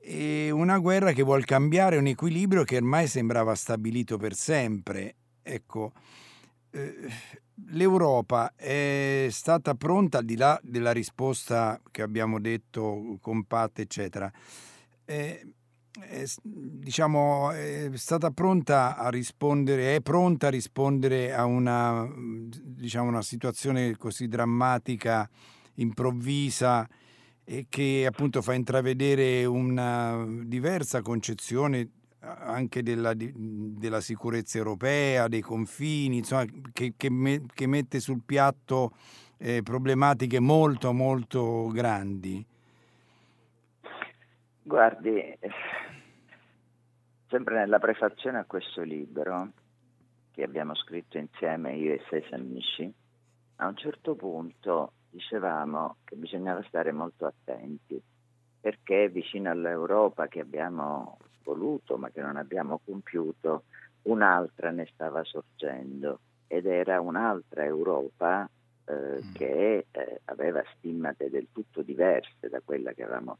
E 0.00 0.50
una 0.50 0.78
guerra 0.78 1.12
che 1.12 1.22
vuole 1.22 1.44
cambiare 1.44 1.98
un 1.98 2.06
equilibrio 2.06 2.64
che 2.64 2.78
ormai 2.78 3.06
sembrava 3.06 3.54
stabilito 3.54 4.16
per 4.16 4.34
sempre. 4.34 5.14
Ecco, 5.42 5.92
eh, 6.70 7.06
l'Europa 7.66 8.54
è 8.54 9.26
stata 9.30 9.74
pronta, 9.74 10.18
al 10.18 10.24
di 10.24 10.36
là 10.36 10.58
della 10.62 10.92
risposta 10.92 11.80
che 11.90 12.02
abbiamo 12.02 12.40
detto 12.40 13.18
compatta, 13.20 13.82
eccetera, 13.82 14.30
è, 15.04 15.40
è, 16.00 16.24
diciamo, 16.42 17.50
è 17.50 17.90
stata 17.94 18.30
pronta 18.30 18.96
a 18.96 19.08
rispondere, 19.08 19.96
è 19.96 20.00
pronta 20.00 20.46
a 20.46 20.50
rispondere 20.50 21.34
a 21.34 21.44
una, 21.44 22.08
diciamo, 22.14 23.08
una 23.08 23.22
situazione 23.22 23.96
così 23.96 24.28
drammatica, 24.28 25.28
improvvisa 25.74 26.88
e 27.44 27.66
che 27.68 28.04
appunto 28.06 28.42
fa 28.42 28.52
intravedere 28.52 29.44
una 29.46 30.24
diversa 30.44 31.00
concezione 31.00 31.88
anche 32.36 32.82
della, 32.82 33.12
della, 33.14 34.00
sicurezza 34.00 34.58
europea, 34.58 35.28
dei 35.28 35.40
confini, 35.40 36.18
insomma, 36.18 36.44
che, 36.72 36.94
che, 36.96 37.10
me, 37.10 37.44
che 37.54 37.66
mette 37.66 38.00
sul 38.00 38.22
piatto 38.24 38.92
eh, 39.38 39.62
problematiche 39.62 40.40
molto 40.40 40.92
molto 40.92 41.68
grandi? 41.68 42.44
Guardi, 44.62 45.38
sempre 47.28 47.54
nella 47.54 47.78
prefazione 47.78 48.38
a 48.38 48.44
questo 48.44 48.82
libro 48.82 49.52
che 50.32 50.42
abbiamo 50.42 50.74
scritto 50.74 51.18
insieme 51.18 51.74
io 51.74 51.94
e 51.94 52.02
sei 52.10 52.24
amici, 52.32 52.92
a 53.56 53.66
un 53.66 53.76
certo 53.76 54.14
punto 54.14 54.92
dicevamo 55.10 55.96
che 56.04 56.16
bisognava 56.16 56.62
stare 56.64 56.92
molto 56.92 57.26
attenti 57.26 58.00
perché 58.60 59.08
vicino 59.08 59.50
all'Europa 59.50 60.26
che 60.28 60.40
abbiamo 60.40 61.16
voluto 61.48 61.96
ma 61.96 62.10
che 62.10 62.20
non 62.20 62.36
abbiamo 62.36 62.80
compiuto, 62.84 63.64
un'altra 64.02 64.70
ne 64.70 64.86
stava 64.92 65.24
sorgendo 65.24 66.20
ed 66.46 66.66
era 66.66 67.00
un'altra 67.00 67.64
Europa 67.64 68.48
eh, 68.84 69.22
mm. 69.22 69.32
che 69.32 69.86
eh, 69.90 70.20
aveva 70.26 70.62
stimmate 70.76 71.30
del 71.30 71.48
tutto 71.52 71.82
diverse 71.82 72.48
da 72.48 72.60
quella 72.64 72.92
che 72.92 73.04
avevamo 73.04 73.38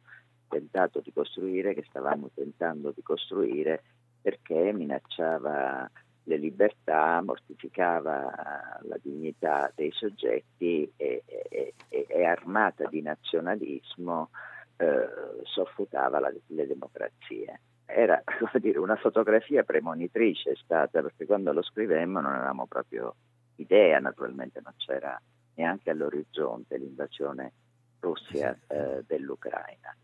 tentato 0.48 1.00
di 1.00 1.12
costruire, 1.12 1.74
che 1.74 1.84
stavamo 1.88 2.30
tentando 2.34 2.92
di 2.94 3.02
costruire 3.02 3.82
perché 4.20 4.72
minacciava 4.72 5.90
le 6.24 6.36
libertà, 6.36 7.22
mortificava 7.22 8.78
la 8.82 8.98
dignità 9.02 9.70
dei 9.74 9.90
soggetti 9.92 10.90
e, 10.96 11.22
e, 11.26 11.74
e 11.88 12.24
armata 12.24 12.86
di 12.88 13.00
nazionalismo 13.00 14.30
eh, 14.76 15.08
soffutava 15.44 16.20
la, 16.20 16.32
le 16.46 16.66
democrazie. 16.66 17.60
Era 17.90 18.22
dire, 18.60 18.78
una 18.78 18.96
fotografia 18.96 19.64
premonitrice 19.64 20.50
è 20.50 20.56
stata, 20.56 21.00
perché 21.00 21.24
quando 21.24 21.52
lo 21.52 21.62
scrivemmo 21.62 22.20
non 22.20 22.34
avevamo 22.34 22.66
proprio 22.66 23.14
idea, 23.56 23.98
naturalmente 23.98 24.60
non 24.62 24.74
c'era 24.76 25.20
neanche 25.54 25.90
all'orizzonte 25.90 26.76
l'invasione 26.76 27.52
Russia 28.00 28.56
eh, 28.66 29.02
dell'Ucraina. 29.06 29.96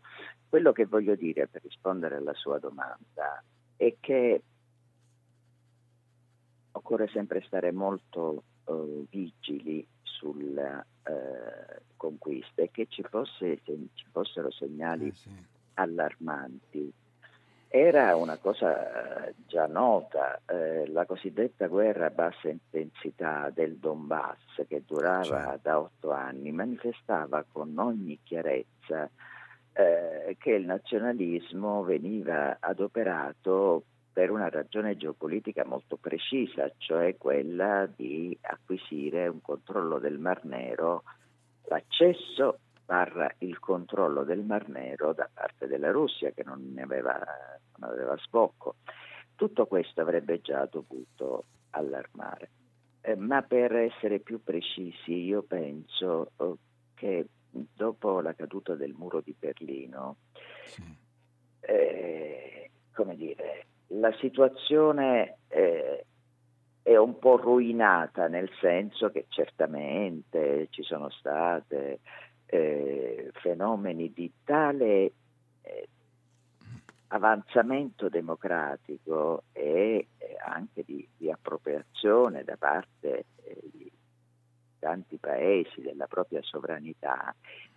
Quello 0.49 0.71
che 0.71 0.85
voglio 0.85 1.15
dire 1.15 1.47
per 1.47 1.61
rispondere 1.61 2.15
alla 2.15 2.33
sua 2.33 2.59
domanda 2.59 3.43
è 3.75 3.95
che 3.99 4.41
occorre 6.71 7.07
sempre 7.07 7.41
stare 7.45 7.71
molto 7.71 8.43
eh, 8.65 9.05
vigili 9.09 9.85
sulla 10.01 10.85
eh, 11.03 11.81
conquista 11.95 12.61
e 12.61 12.71
che 12.71 12.87
ci, 12.89 13.03
fosse, 13.03 13.61
ci 13.63 14.05
fossero 14.11 14.51
segnali 14.51 15.07
eh 15.07 15.13
sì. 15.13 15.29
allarmanti. 15.75 16.93
Era 17.77 18.15
una 18.15 18.37
cosa 18.37 19.27
eh, 19.27 19.33
già 19.47 19.67
nota, 19.67 20.39
eh, 20.45 20.87
la 20.87 21.05
cosiddetta 21.05 21.67
guerra 21.67 22.05
a 22.05 22.09
bassa 22.09 22.47
intensità 22.47 23.51
del 23.53 23.75
Donbass, 23.75 24.65
che 24.65 24.83
durava 24.87 25.23
certo. 25.25 25.59
da 25.61 25.79
otto 25.81 26.11
anni, 26.11 26.53
manifestava 26.53 27.43
con 27.51 27.77
ogni 27.77 28.17
chiarezza 28.23 29.09
eh, 29.73 30.37
che 30.39 30.51
il 30.51 30.65
nazionalismo 30.65 31.83
veniva 31.83 32.59
adoperato 32.61 33.83
per 34.13 34.31
una 34.31 34.47
ragione 34.47 34.95
geopolitica 34.95 35.65
molto 35.65 35.97
precisa, 35.97 36.71
cioè 36.77 37.17
quella 37.17 37.89
di 37.93 38.37
acquisire 38.39 39.27
un 39.27 39.41
controllo 39.41 39.99
del 39.99 40.17
Mar 40.17 40.45
Nero, 40.45 41.03
l'accesso 41.63 42.59
barra 42.85 43.33
il 43.39 43.59
controllo 43.59 44.23
del 44.23 44.43
Mar 44.43 44.69
Nero 44.69 45.13
da 45.13 45.29
parte 45.33 45.67
della 45.67 45.91
Russia 45.91 46.31
che 46.31 46.43
non 46.43 46.71
ne 46.73 46.83
aveva, 46.83 47.19
non 47.77 47.89
aveva 47.89 48.15
sbocco. 48.17 48.75
Tutto 49.35 49.65
questo 49.65 50.01
avrebbe 50.01 50.39
già 50.41 50.67
dovuto 50.71 51.45
allarmare. 51.71 52.49
Eh, 53.01 53.15
ma 53.15 53.41
per 53.41 53.75
essere 53.75 54.19
più 54.19 54.41
precisi, 54.43 55.13
io 55.13 55.43
penso 55.43 56.31
oh, 56.37 56.57
che 56.93 57.27
dopo 57.49 58.21
la 58.21 58.33
caduta 58.33 58.75
del 58.75 58.93
muro 58.93 59.21
di 59.21 59.35
Berlino, 59.37 60.17
sì. 60.65 60.83
eh, 61.61 62.71
come 62.93 63.15
dire, 63.15 63.65
la 63.87 64.13
situazione 64.19 65.37
eh, 65.47 66.05
è 66.81 66.95
un 66.97 67.17
po' 67.17 67.37
ruinata 67.37 68.27
nel 68.27 68.49
senso 68.59 69.09
che 69.09 69.25
certamente 69.29 70.67
ci 70.69 70.83
sono 70.83 71.09
state 71.09 71.99
eh, 72.45 73.29
fenomeni 73.33 74.11
di 74.13 74.31
tale 74.43 75.11
eh, 75.61 75.87
avanzamento 77.07 78.09
democratico 78.09 79.43
e 79.51 80.07
eh, 80.17 80.35
anche 80.45 80.83
di, 80.83 81.07
di, 81.17 81.31
appropriazione 81.31 82.43
da 82.43 82.57
parte 82.57 83.25
eh, 83.43 83.59
di 83.71 83.91
tanti 84.79 85.17
paesi 85.17 85.81
della 85.81 86.07
propria 86.07 86.41
sovranità, 86.43 87.33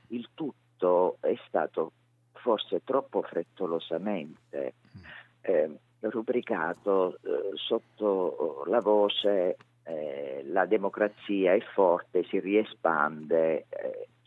il 0.09 0.29
tutto 0.35 1.17
è 1.21 1.35
stato 1.47 1.93
forse 2.33 2.83
troppo 2.85 3.23
frettolosamente 3.23 4.75
eh, 5.41 5.79
rubricato 6.01 7.17
eh, 7.17 7.51
sotto 7.55 8.65
la 8.67 8.81
voce 8.81 9.57
la 10.49 10.67
democrazia 10.67 11.55
è 11.55 11.61
forte, 11.73 12.25
si 12.25 12.39
riespande, 12.39 13.67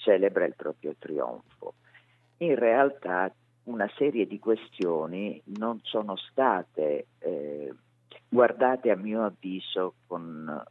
celebra 0.01 0.46
il 0.46 0.55
proprio 0.55 0.96
trionfo. 0.98 1.75
In 2.38 2.55
realtà 2.55 3.34
una 3.63 3.89
serie 3.96 4.25
di 4.27 4.39
questioni 4.39 5.41
non 5.58 5.79
sono 5.84 6.15
state 6.15 7.08
eh, 7.20 7.74
guardate 8.27 8.90
a 8.90 8.96
mio 8.96 9.24
avviso 9.24 9.96
con 10.07 10.64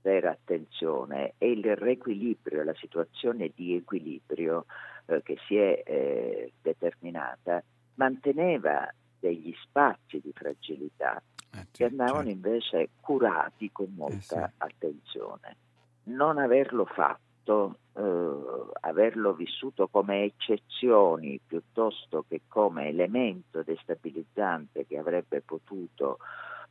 vera 0.00 0.30
attenzione 0.30 1.34
e 1.38 1.50
il 1.50 1.76
reequilibrio, 1.76 2.64
la 2.64 2.74
situazione 2.76 3.52
di 3.54 3.74
equilibrio 3.74 4.64
eh, 5.06 5.22
che 5.22 5.36
si 5.46 5.56
è 5.56 5.82
eh, 5.84 6.52
determinata 6.62 7.62
manteneva 7.94 8.88
degli 9.18 9.52
spazi 9.60 10.20
di 10.20 10.32
fragilità 10.32 11.20
eh, 11.52 11.66
che 11.70 11.84
andavano 11.84 12.28
certo. 12.28 12.30
invece 12.30 12.88
curati 13.00 13.70
con 13.72 13.92
molta 13.94 14.14
eh 14.14 14.48
sì. 14.48 14.54
attenzione. 14.58 15.56
Non 16.04 16.38
averlo 16.38 16.84
fatto, 16.86 17.27
eh, 17.48 18.36
averlo 18.80 19.32
vissuto 19.32 19.88
come 19.88 20.24
eccezioni 20.24 21.40
piuttosto 21.44 22.24
che 22.28 22.42
come 22.48 22.88
elemento 22.88 23.62
destabilizzante 23.62 24.86
che 24.86 24.98
avrebbe 24.98 25.40
potuto 25.40 26.18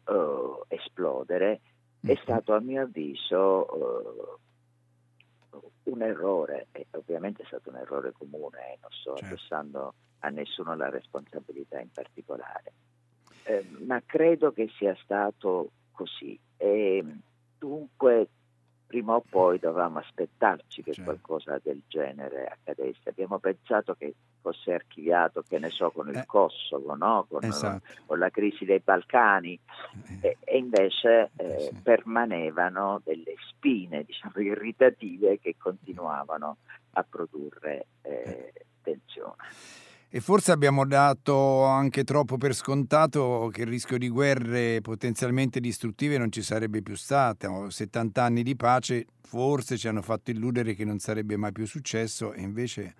eh, 0.06 0.76
esplodere, 0.76 1.62
è 2.02 2.16
stato 2.22 2.54
a 2.54 2.60
mio 2.60 2.84
avviso 2.84 3.68
eh, 3.68 4.38
un 5.84 6.02
errore, 6.02 6.68
e 6.72 6.86
ovviamente 6.92 7.44
è 7.44 7.46
stato 7.46 7.70
un 7.70 7.78
errore 7.78 8.12
comune, 8.12 8.74
eh, 8.74 8.78
non 8.82 8.92
sto 8.92 9.16
certo. 9.16 9.26
addossando 9.26 9.94
a 10.20 10.30
nessuno 10.30 10.76
la 10.76 10.90
responsabilità 10.90 11.80
in 11.80 11.92
particolare, 11.92 12.74
eh, 13.44 13.66
ma 13.86 14.02
credo 14.06 14.52
che 14.52 14.70
sia 14.78 14.96
stato 15.02 15.72
così. 15.92 16.38
E 16.58 17.04
dunque 17.58 18.28
prima 18.88 19.14
o 19.16 19.24
poi 19.30 19.60
dovevamo 19.60 20.00
aspettarci 20.00 20.82
che 20.82 20.94
certo. 20.94 21.12
qualcosa 21.12 21.60
del 21.62 21.82
genere 21.88 22.46
accadesse. 22.46 23.10
Abbiamo 23.10 23.38
pensato 23.38 23.94
che 23.96 24.16
fosse 24.42 24.74
archiviato, 24.74 25.44
che 25.48 25.60
ne 25.60 25.70
so, 25.70 25.92
con 25.92 26.08
il 26.08 26.16
eh, 26.16 26.26
Kosovo, 26.26 26.96
no? 26.96 27.26
con, 27.30 27.44
esatto. 27.44 27.84
con, 28.06 28.18
la 28.18 28.30
crisi 28.30 28.64
dei 28.64 28.80
Balcani, 28.80 29.60
eh, 30.22 30.38
e, 30.40 30.58
invece 30.58 31.32
eh, 31.36 31.60
sì. 31.60 31.82
permanevano 31.84 33.02
delle 33.04 33.36
spine 33.50 34.04
diciamo, 34.08 34.34
irritative 34.38 35.40
che 35.40 35.56
continuavano 35.58 36.58
a 36.92 37.04
produrre 37.04 37.88
eh, 38.02 38.54
tensione. 38.82 39.36
E 40.18 40.20
forse 40.20 40.52
abbiamo 40.52 40.84
dato 40.84 41.64
anche 41.66 42.04
troppo 42.04 42.38
per 42.38 42.56
scontato 42.56 43.52
che 43.54 43.62
il 43.62 43.68
rischio 43.68 44.00
di 44.00 44.10
guerre 44.10 44.82
potenzialmente 44.82 45.60
distruttive 45.60 46.18
non 46.18 46.32
ci 46.32 46.42
sarebbe 46.42 46.82
più 46.82 46.96
stato. 46.96 47.70
70 47.70 48.24
anni 48.24 48.42
di 48.42 48.56
pace 48.56 49.06
forse 49.22 49.78
ci 49.78 49.88
hanno 49.88 50.02
fatto 50.02 50.32
illudere 50.32 50.74
che 50.74 50.86
non 50.86 50.98
sarebbe 50.98 51.38
mai 51.38 51.52
più 51.52 51.68
successo 51.68 52.34
e 52.34 52.42
invece 52.42 52.96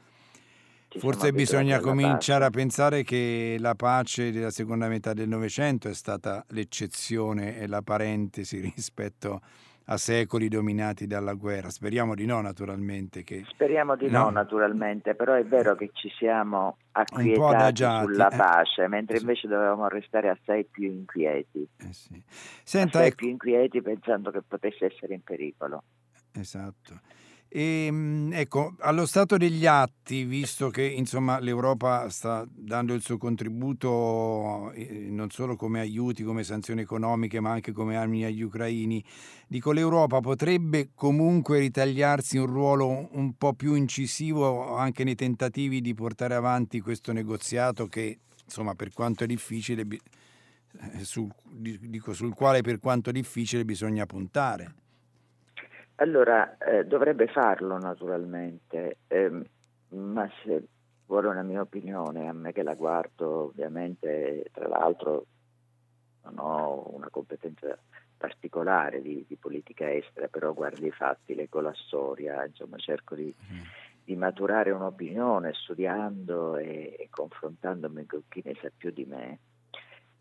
ci 0.90 1.00
forse 1.00 1.32
bisogna 1.34 1.80
cominciare 1.80 2.46
a 2.46 2.52
pensare 2.52 3.02
che 3.02 3.58
la 3.58 3.74
pace 3.74 4.32
della 4.32 4.52
seconda 4.52 4.88
metà 4.88 5.14
del 5.14 5.28
Novecento 5.28 5.90
è 5.90 5.96
stata 5.96 6.46
l'eccezione 6.50 7.58
e 7.58 7.66
la 7.66 7.82
parentesi 7.82 8.60
rispetto 8.76 9.34
a 9.34 9.42
a 9.90 9.98
secoli 9.98 10.48
dominati 10.50 11.08
dalla 11.08 11.34
guerra. 11.34 11.70
Speriamo 11.70 12.16
di 12.16 12.26
no, 12.26 12.42
naturalmente. 12.42 13.24
Che... 13.24 13.46
Speriamo 13.48 13.96
di 13.96 14.10
no. 14.10 14.24
no. 14.24 14.30
naturalmente, 14.32 15.16
però 15.16 15.34
è 15.34 15.46
vero 15.46 15.76
che 15.76 15.92
ci 15.94 16.10
siamo 16.18 16.78
acquietati 16.92 17.84
sulla 18.04 18.30
eh. 18.30 18.36
pace, 18.36 18.88
mentre 18.88 19.18
invece 19.18 19.48
dovevamo 19.48 19.88
restare 19.88 20.30
assai 20.30 20.66
più 20.66 20.90
inquieti. 20.90 21.68
Eh 21.78 21.94
sì. 21.94 22.22
Senta, 22.64 22.98
assai 22.98 23.08
ecco... 23.08 23.16
più 23.16 23.30
inquieti 23.30 23.82
pensando 23.82 24.32
che 24.32 24.42
potesse 24.42 24.86
essere 24.86 25.14
in 25.14 25.24
pericolo. 25.24 25.84
Esatto. 26.34 27.00
E, 27.50 27.86
ehm, 27.86 28.32
ecco, 28.34 28.76
allo 28.80 29.06
stato 29.06 29.38
degli 29.38 29.66
atti, 29.66 30.26
visto 30.26 30.70
che 30.70 30.84
insomma, 30.84 31.40
l'Europa 31.40 32.10
sta 32.10 32.46
dando 32.50 32.94
il 32.94 33.02
suo 33.02 33.18
contributo 33.18 34.72
eh, 34.74 35.08
non 35.10 35.30
solo 35.30 35.56
come 35.56 35.80
aiuti, 35.80 36.24
come 36.24 36.44
sanzioni 36.44 36.82
economiche, 36.82 37.40
ma 37.40 37.52
anche 37.52 37.72
come 37.72 37.96
armi 37.96 38.26
agli 38.26 38.42
ucraini, 38.42 39.04
dico 39.48 39.72
l'Europa 39.72 40.20
potrebbe 40.20 40.90
comunque 40.94 41.60
ritagliarsi 41.60 42.38
un 42.38 42.48
ruolo 42.48 43.10
un 43.14 43.34
po' 43.38 43.54
più 43.54 43.76
incisivo 43.76 44.76
anche 44.76 45.04
nei 45.04 45.16
tentativi 45.16 45.80
di 45.80 45.94
portare 45.94 46.36
avanti 46.36 46.82
questo 46.82 47.14
negoziato 47.14 47.88
che, 47.88 48.20
insomma, 48.44 48.76
per 48.76 48.92
quanto 48.92 49.24
è 49.24 49.28
difficile, 49.28 49.86
eh, 49.88 51.04
sul, 51.06 51.34
dico, 51.46 52.14
sul 52.14 52.34
quale 52.34 52.62
per 52.62 52.80
quanto 52.80 53.12
difficile 53.12 53.64
bisogna 53.64 54.06
puntare. 54.06 54.76
Allora, 56.00 56.58
eh, 56.60 56.86
dovrebbe 56.86 57.28
farlo 57.28 57.78
naturalmente, 57.80 58.98
ehm, 59.08 59.44
ma 59.90 60.30
se 60.44 60.68
vuole 61.08 61.28
una 61.28 61.42
mia 61.42 61.62
opinione, 61.62 62.28
a 62.28 62.34
me 62.34 62.52
che 62.52 62.62
la 62.62 62.76
guardo 62.76 63.46
ovviamente, 63.46 64.46
tra 64.52 64.68
l'altro 64.68 65.26
non 66.24 66.38
ho 66.38 66.94
una 66.94 67.10
competenza 67.10 67.76
particolare 68.16 69.02
di, 69.02 69.26
di 69.28 69.36
politica 69.38 69.92
estera, 69.92 70.28
però 70.28 70.54
guardo 70.54 70.86
i 70.86 70.92
fatti, 70.92 71.34
leggo 71.34 71.62
la 71.62 71.74
storia, 71.74 72.46
insomma 72.46 72.78
cerco 72.78 73.16
di, 73.16 73.34
mm. 73.52 73.62
di 74.04 74.16
maturare 74.16 74.70
un'opinione 74.70 75.54
studiando 75.54 76.58
e, 76.58 76.96
e, 77.00 77.08
confrontandomi 77.10 78.06
con 78.06 78.22
chi 78.28 78.42
ne 78.46 78.54
sa 78.62 78.70
più 78.76 78.92
di 78.92 79.06
me. 79.06 79.40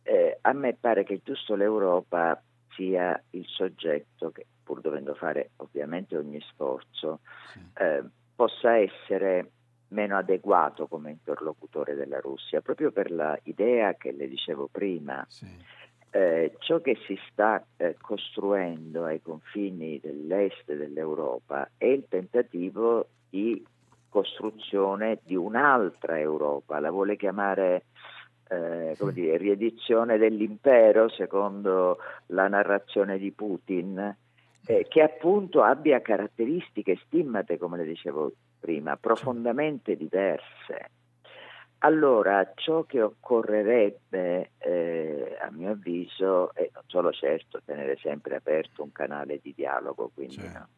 Eh, 0.02 0.38
a 0.40 0.52
me 0.52 0.72
pare 0.72 1.04
che 1.04 1.20
giusto 1.22 1.54
l'Europa 1.54 2.40
sia 2.70 3.20
il 3.30 3.44
soggetto 3.46 4.30
che, 4.30 4.46
pur 4.66 4.80
dovendo 4.80 5.14
fare 5.14 5.50
ovviamente 5.58 6.16
ogni 6.16 6.40
sforzo, 6.40 7.20
sì. 7.52 7.60
eh, 7.78 8.02
possa 8.34 8.76
essere 8.76 9.52
meno 9.88 10.16
adeguato 10.16 10.88
come 10.88 11.12
interlocutore 11.12 11.94
della 11.94 12.18
Russia, 12.18 12.60
proprio 12.60 12.90
per 12.90 13.12
l'idea 13.12 13.94
che 13.94 14.10
le 14.10 14.26
dicevo 14.26 14.68
prima. 14.70 15.24
Sì. 15.28 15.46
Eh, 16.10 16.56
ciò 16.58 16.80
che 16.80 16.96
si 17.06 17.16
sta 17.30 17.64
eh, 17.76 17.96
costruendo 18.00 19.04
ai 19.04 19.22
confini 19.22 20.00
dell'est 20.00 20.64
dell'Europa 20.64 21.70
è 21.76 21.84
il 21.84 22.06
tentativo 22.08 23.06
di 23.28 23.64
costruzione 24.08 25.20
di 25.22 25.36
un'altra 25.36 26.18
Europa, 26.18 26.80
la 26.80 26.90
vuole 26.90 27.16
chiamare 27.16 27.84
eh, 28.48 28.94
come 28.98 29.12
dire, 29.12 29.36
riedizione 29.36 30.18
dell'impero 30.18 31.08
secondo 31.08 31.98
la 32.26 32.48
narrazione 32.48 33.18
di 33.18 33.30
Putin, 33.32 34.16
eh, 34.66 34.86
che 34.88 35.00
appunto 35.00 35.62
abbia 35.62 36.02
caratteristiche 36.02 36.98
stimmate, 37.06 37.56
come 37.56 37.78
le 37.78 37.84
dicevo 37.84 38.32
prima, 38.58 38.96
profondamente 38.96 39.96
diverse. 39.96 40.90
Allora, 41.78 42.52
ciò 42.54 42.82
che 42.82 43.00
occorrerebbe, 43.00 44.50
eh, 44.58 45.36
a 45.40 45.50
mio 45.50 45.72
avviso, 45.72 46.52
è 46.54 46.68
non 46.72 46.82
solo 46.86 47.12
certo 47.12 47.60
tenere 47.64 47.96
sempre 48.00 48.36
aperto 48.36 48.82
un 48.82 48.90
canale 48.92 49.38
di 49.40 49.52
dialogo, 49.54 50.10
quindi 50.12 50.50
no, 50.52 50.68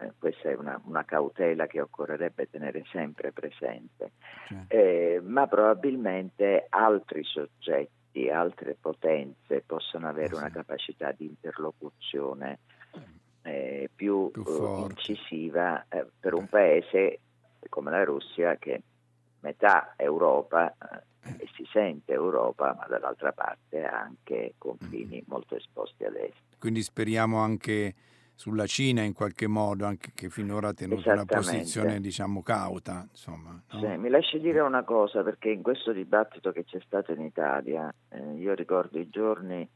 eh, 0.00 0.12
questa 0.18 0.50
è 0.50 0.56
una, 0.56 0.78
una, 0.84 1.04
cautela 1.04 1.66
che 1.66 1.80
occorrerebbe 1.80 2.50
tenere 2.50 2.82
sempre 2.90 3.32
presente, 3.32 4.12
certo. 4.48 4.74
eh, 4.74 5.22
ma 5.24 5.46
probabilmente 5.46 6.66
altri 6.68 7.22
soggetti, 7.22 8.28
altre 8.28 8.76
potenze 8.78 9.62
possono 9.64 10.08
avere 10.08 10.34
una 10.34 10.50
capacità 10.50 11.12
di 11.12 11.26
interlocuzione 11.26 12.58
eh, 13.42 13.90
più, 13.94 14.30
più 14.30 14.44
eh, 14.46 14.86
incisiva 14.90 15.86
eh, 15.88 16.06
per 16.18 16.34
un 16.34 16.46
paese 16.48 17.20
come 17.68 17.90
la 17.90 18.04
Russia 18.04 18.56
che 18.56 18.82
metà 19.40 19.94
Europa 19.96 20.74
e 21.38 21.48
si 21.54 21.66
sente 21.70 22.12
Europa, 22.12 22.74
ma 22.78 22.86
dall'altra 22.86 23.32
parte 23.32 23.84
ha 23.84 24.00
anche 24.00 24.54
confini 24.58 25.22
mm. 25.22 25.30
molto 25.30 25.56
esposti 25.56 26.04
ad 26.04 26.16
est. 26.16 26.58
Quindi 26.58 26.82
speriamo 26.82 27.38
anche 27.38 27.94
sulla 28.34 28.66
Cina 28.66 29.02
in 29.02 29.12
qualche 29.12 29.46
modo, 29.46 29.86
anche 29.86 30.10
che 30.14 30.28
finora 30.28 30.68
ha 30.68 30.74
tenuto 30.74 31.10
una 31.10 31.24
posizione 31.24 32.00
diciamo 32.00 32.42
cauta. 32.42 33.06
Insomma, 33.08 33.62
no? 33.70 33.78
sì, 33.78 33.86
mi 33.96 34.08
lasci 34.08 34.40
dire 34.40 34.60
una 34.60 34.82
cosa, 34.82 35.22
perché 35.22 35.50
in 35.50 35.62
questo 35.62 35.92
dibattito 35.92 36.52
che 36.52 36.64
c'è 36.64 36.80
stato 36.84 37.12
in 37.12 37.22
Italia, 37.22 37.92
eh, 38.08 38.34
io 38.36 38.54
ricordo 38.54 38.98
i 38.98 39.08
giorni 39.08 39.66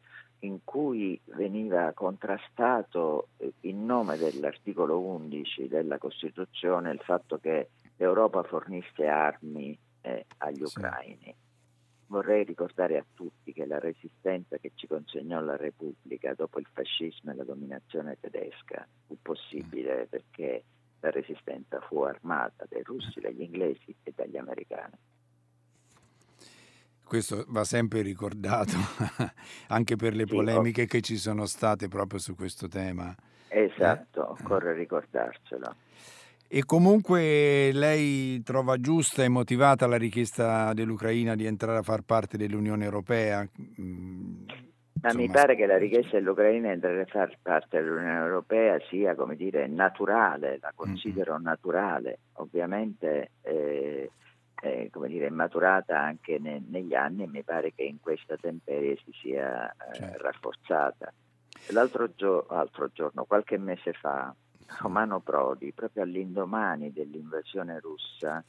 in 0.40 0.58
cui 0.64 1.20
veniva 1.24 1.92
contrastato 1.92 3.28
eh, 3.38 3.52
in 3.62 3.84
nome 3.84 4.16
dell'articolo 4.16 5.00
11 5.00 5.68
della 5.68 5.98
Costituzione 5.98 6.92
il 6.92 7.00
fatto 7.00 7.38
che 7.38 7.70
l'Europa 7.96 8.42
fornisse 8.42 9.06
armi 9.06 9.76
eh, 10.02 10.26
agli 10.38 10.64
sì. 10.64 10.78
ucraini 10.78 11.34
Vorrei 12.08 12.42
ricordare 12.42 12.96
a 12.96 13.04
tutti 13.14 13.52
che 13.52 13.66
la 13.66 13.78
resistenza 13.78 14.56
che 14.56 14.72
ci 14.74 14.86
consegnò 14.86 15.42
la 15.42 15.56
Repubblica 15.56 16.32
dopo 16.32 16.58
il 16.58 16.66
fascismo 16.72 17.32
e 17.32 17.34
la 17.34 17.44
dominazione 17.44 18.16
tedesca 18.18 18.86
fu 19.06 19.18
possibile 19.20 20.06
perché 20.08 20.64
la 21.00 21.10
resistenza 21.10 21.80
fu 21.80 22.00
armata 22.00 22.64
dai 22.66 22.82
russi, 22.82 23.20
dagli 23.20 23.42
inglesi 23.42 23.94
e 24.02 24.12
dagli 24.16 24.38
americani. 24.38 24.94
Questo 27.08 27.46
va 27.48 27.64
sempre 27.64 28.02
ricordato, 28.02 28.76
anche 29.68 29.96
per 29.96 30.14
le 30.14 30.26
polemiche 30.26 30.84
che 30.84 31.00
ci 31.00 31.16
sono 31.16 31.46
state 31.46 31.88
proprio 31.88 32.20
su 32.20 32.34
questo 32.34 32.68
tema. 32.68 33.14
Esatto, 33.48 34.20
eh? 34.20 34.42
occorre 34.42 34.74
ricordarcelo. 34.74 35.74
E 36.46 36.64
comunque 36.66 37.72
lei 37.72 38.42
trova 38.42 38.76
giusta 38.78 39.24
e 39.24 39.28
motivata 39.28 39.86
la 39.86 39.96
richiesta 39.96 40.74
dell'Ucraina 40.74 41.34
di 41.34 41.46
entrare 41.46 41.78
a 41.78 41.82
far 41.82 42.02
parte 42.02 42.36
dell'Unione 42.36 42.84
Europea? 42.84 43.42
Mm, 43.80 44.44
Ma 45.00 45.14
mi 45.14 45.30
pare 45.30 45.56
che 45.56 45.64
la 45.64 45.78
richiesta 45.78 46.18
dell'Ucraina 46.18 46.68
di 46.68 46.74
entrare 46.74 47.00
a 47.00 47.06
far 47.06 47.38
parte 47.40 47.80
dell'Unione 47.80 48.18
Europea 48.18 48.78
sia, 48.90 49.14
come 49.14 49.34
dire, 49.34 49.66
naturale, 49.66 50.58
la 50.60 50.72
considero 50.74 51.38
naturale. 51.38 52.18
Ovviamente 52.34 53.30
eh, 53.40 54.10
eh, 54.60 54.88
come 54.90 55.08
dire, 55.08 55.26
è 55.26 55.30
maturata 55.30 56.00
anche 56.00 56.38
ne, 56.38 56.62
negli 56.66 56.94
anni 56.94 57.24
e 57.24 57.28
mi 57.28 57.42
pare 57.42 57.72
che 57.74 57.82
in 57.82 58.00
questa 58.00 58.36
temperie 58.36 58.96
si 59.04 59.12
sia 59.20 59.70
eh, 59.70 59.94
certo. 59.94 60.22
rafforzata. 60.22 61.12
L'altro 61.70 62.12
gio- 62.14 62.46
giorno, 62.92 63.24
qualche 63.24 63.58
mese 63.58 63.92
fa, 63.92 64.34
Romano 64.80 65.20
Prodi, 65.20 65.72
proprio 65.72 66.02
all'indomani 66.02 66.92
dell'invasione 66.92 67.80
russa, 67.80 68.44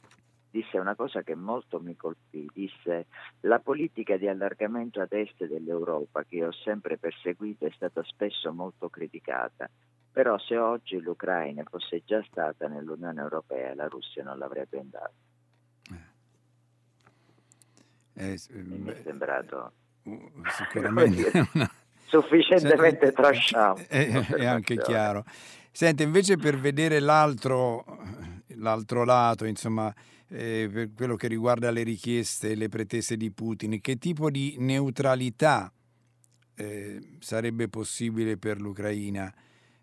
disse 0.50 0.78
una 0.78 0.94
cosa 0.96 1.22
che 1.22 1.34
molto 1.34 1.80
mi 1.80 1.96
colpì, 1.96 2.48
disse 2.52 3.06
la 3.40 3.60
politica 3.60 4.16
di 4.16 4.26
allargamento 4.26 5.00
ad 5.00 5.12
est 5.12 5.46
dell'Europa 5.46 6.24
che 6.24 6.44
ho 6.44 6.52
sempre 6.52 6.98
perseguito 6.98 7.66
è 7.66 7.70
stata 7.70 8.02
spesso 8.04 8.52
molto 8.52 8.88
criticata, 8.88 9.70
però 10.10 10.36
se 10.38 10.56
oggi 10.56 11.00
l'Ucraina 11.00 11.62
fosse 11.68 12.02
già 12.04 12.22
stata 12.24 12.66
nell'Unione 12.66 13.20
Europea 13.20 13.74
la 13.74 13.86
Russia 13.86 14.24
non 14.24 14.38
l'avrebbe 14.38 14.78
andata. 14.78 15.12
Eh, 18.28 18.32
eh, 18.32 18.62
mi 18.62 18.90
è 18.90 19.00
sembrato 19.02 19.72
uh, 20.02 20.30
sicuramente 20.56 21.48
una... 21.54 21.70
sufficientemente 22.06 23.12
trasciato. 23.12 23.82
È, 23.88 24.08
è 24.08 24.44
anche 24.44 24.76
chiaro. 24.76 25.24
Sente, 25.72 26.02
invece 26.02 26.36
per 26.36 26.58
vedere 26.58 27.00
l'altro, 27.00 27.84
l'altro 28.56 29.04
lato, 29.04 29.46
insomma, 29.46 29.94
eh, 30.28 30.68
per 30.70 30.90
quello 30.94 31.16
che 31.16 31.28
riguarda 31.28 31.70
le 31.70 31.82
richieste 31.82 32.50
e 32.50 32.54
le 32.56 32.68
pretese 32.68 33.16
di 33.16 33.30
Putin, 33.30 33.80
che 33.80 33.96
tipo 33.96 34.30
di 34.30 34.56
neutralità 34.58 35.72
eh, 36.54 37.16
sarebbe 37.20 37.68
possibile 37.68 38.36
per 38.36 38.60
l'Ucraina? 38.60 39.32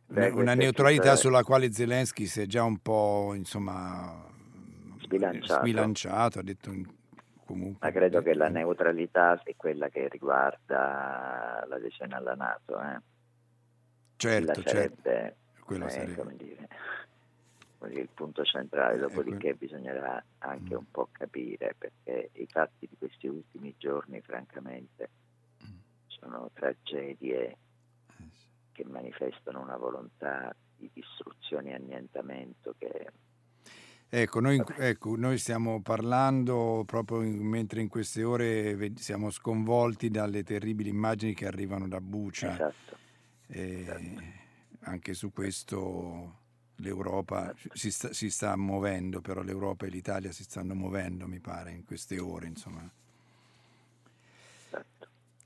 Beh, 0.09 0.29
una 0.29 0.53
neutralità 0.53 1.15
sulla 1.15 1.43
quale 1.43 1.71
Zelensky 1.73 2.25
si 2.27 2.41
è 2.41 2.45
già 2.45 2.63
un 2.63 2.77
po' 2.77 3.33
insomma, 3.33 4.25
sbilanciato. 4.99 5.59
sbilanciato 5.59 6.39
ha 6.39 6.43
detto 6.43 6.71
comunque. 7.47 7.87
Ma 7.87 7.91
credo 7.91 8.21
che 8.21 8.35
la 8.35 8.49
neutralità 8.49 9.39
sia 9.43 9.53
quella 9.55 9.89
che 9.89 10.07
riguarda 10.09 11.65
l'adesione 11.67 12.13
alla 12.13 12.35
Nato. 12.35 12.79
Eh? 12.79 13.01
Certo, 14.17 14.61
certo. 14.61 14.69
Sarebbe 14.69 15.35
quello 15.67 15.85
eh, 15.85 15.89
sarebbe. 15.89 16.15
Come 16.15 16.35
dire, 16.35 16.67
il 17.99 18.09
punto 18.13 18.43
centrale, 18.43 18.95
eh, 18.95 18.99
dopodiché 18.99 19.53
bisognerà 19.53 20.23
anche 20.39 20.73
mm. 20.73 20.77
un 20.77 20.91
po' 20.91 21.09
capire 21.11 21.75
perché 21.77 22.29
i 22.33 22.47
fatti 22.47 22.87
di 22.87 22.95
questi 22.97 23.27
ultimi 23.27 23.75
giorni, 23.77 24.21
francamente, 24.21 25.09
mm. 25.63 25.77
sono 26.07 26.49
tragedie 26.53 27.47
eh, 27.47 27.57
che 28.71 28.85
manifestano 28.85 29.61
una 29.61 29.77
volontà 29.77 30.55
di 30.75 30.89
distruzione 30.93 31.71
e 31.71 31.75
annientamento 31.75 32.75
che 32.77 33.11
Ecco 34.09 34.39
noi, 34.39 34.61
ecco, 34.77 35.15
noi, 35.17 35.37
stiamo 35.37 35.81
parlando 35.81 36.83
proprio 36.85 37.21
in, 37.23 37.37
mentre 37.39 37.81
in 37.81 37.89
queste 37.89 38.23
ore 38.23 38.93
siamo 38.95 39.29
sconvolti 39.29 40.09
dalle 40.09 40.43
terribili 40.43 40.89
immagini 40.89 41.33
che 41.33 41.45
arrivano 41.45 41.87
da 41.87 41.99
Bucia. 41.99 42.53
Esatto. 42.53 42.97
Esatto 43.47 44.45
anche 44.87 45.13
su 45.13 45.31
questo 45.31 46.45
l'Europa 46.75 47.53
si 47.73 47.91
sta, 47.91 48.13
si 48.13 48.29
sta, 48.29 48.55
muovendo, 48.55 49.21
però 49.21 49.41
l'Europa 49.41 49.85
e 49.85 49.89
l'Italia 49.89 50.31
si 50.31 50.43
stanno 50.43 50.73
muovendo, 50.75 51.27
mi 51.27 51.39
pare, 51.39 51.71
in 51.71 51.85
queste 51.85 52.19
ore. 52.19 52.47
Insomma. 52.47 52.89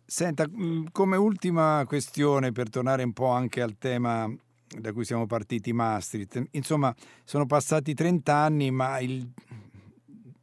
Senta, 0.06 0.48
mm, 0.48 0.88
come 0.92 1.18
ultima 1.18 1.84
questione, 1.88 2.52
per 2.52 2.70
tornare 2.70 3.04
un 3.04 3.14
po' 3.14 3.30
anche 3.30 3.62
al 3.62 3.78
tema 3.78 4.30
da 4.80 4.94
cui 4.94 5.06
siamo 5.06 5.26
partiti, 5.26 5.74
Maastricht, 5.74 6.48
insomma, 6.52 6.96
sono 7.24 7.46
passati 7.46 7.94
30 7.94 8.34
anni, 8.34 8.72
ma 8.72 9.00
il, 9.00 9.30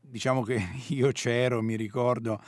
diciamo 0.00 0.42
che 0.42 0.62
io 0.88 1.10
c'ero, 1.12 1.62
mi 1.62 1.76
ricordo, 1.76 2.40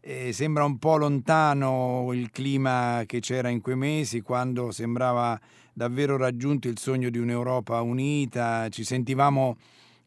eh, 0.00 0.32
sembra 0.32 0.64
un 0.64 0.78
po' 0.78 0.96
lontano 0.96 2.10
il 2.12 2.30
clima 2.30 3.04
che 3.06 3.20
c'era 3.20 3.48
in 3.48 3.60
quei 3.60 3.76
mesi, 3.76 4.20
quando 4.20 4.70
sembrava 4.70 5.40
davvero 5.72 6.16
raggiunto 6.16 6.68
il 6.68 6.78
sogno 6.78 7.08
di 7.08 7.18
un'Europa 7.18 7.80
unita, 7.80 8.68
ci 8.68 8.84
sentivamo, 8.84 9.56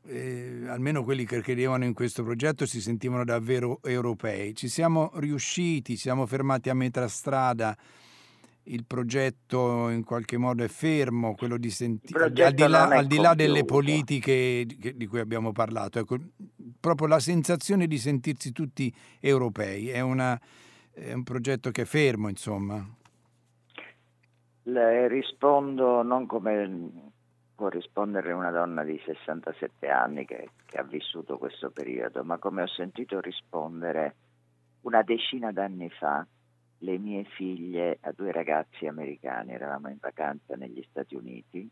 eh, 0.05 0.65
almeno 0.67 1.03
quelli 1.03 1.25
che 1.25 1.41
credevano 1.41 1.83
in 1.83 1.93
questo 1.93 2.23
progetto, 2.23 2.65
si 2.65 2.79
sentivano 2.79 3.25
davvero 3.25 3.79
europei. 3.83 4.55
Ci 4.55 4.67
siamo 4.67 5.11
riusciti, 5.15 5.93
ci 5.93 6.01
siamo 6.01 6.27
fermati 6.27 6.69
a 6.69 6.75
metà 6.75 7.07
strada, 7.07 7.75
il 8.67 8.85
progetto 8.85 9.89
in 9.89 10.03
qualche 10.03 10.37
modo 10.37 10.63
è 10.63 10.67
fermo, 10.67 11.35
quello 11.35 11.57
di 11.57 11.69
sentire, 11.69 12.25
al 12.25 12.31
di 12.31 12.67
là, 12.67 12.87
al 12.87 13.05
di 13.05 13.17
là 13.17 13.33
delle 13.33 13.63
politiche 13.65 14.65
di 14.65 15.05
cui 15.07 15.19
abbiamo 15.19 15.51
parlato, 15.51 15.99
ecco, 15.99 16.17
proprio 16.79 17.07
la 17.07 17.19
sensazione 17.19 17.87
di 17.87 17.97
sentirsi 17.97 18.51
tutti 18.51 18.93
europei, 19.19 19.89
è, 19.89 20.01
una, 20.01 20.39
è 20.91 21.13
un 21.13 21.23
progetto 21.23 21.71
che 21.71 21.83
è 21.83 21.85
fermo, 21.85 22.29
insomma. 22.29 22.85
Le 24.63 25.07
rispondo 25.07 26.01
non 26.03 26.25
come 26.25 27.11
può 27.55 27.69
rispondere 27.69 28.33
una 28.33 28.51
donna 28.51 28.83
di 28.83 29.01
67 29.03 29.87
anni 29.87 30.25
che, 30.25 30.49
che 30.65 30.77
ha 30.77 30.83
vissuto 30.83 31.37
questo 31.37 31.71
periodo, 31.71 32.23
ma 32.23 32.37
come 32.37 32.63
ho 32.63 32.67
sentito 32.67 33.19
rispondere 33.21 34.15
una 34.81 35.01
decina 35.01 35.51
d'anni 35.51 35.89
fa 35.89 36.25
le 36.79 36.97
mie 36.97 37.23
figlie 37.35 37.97
a 38.01 38.11
due 38.11 38.31
ragazzi 38.31 38.85
americani, 38.85 39.53
eravamo 39.53 39.89
in 39.89 39.97
vacanza 39.99 40.55
negli 40.55 40.85
Stati 40.89 41.15
Uniti 41.15 41.69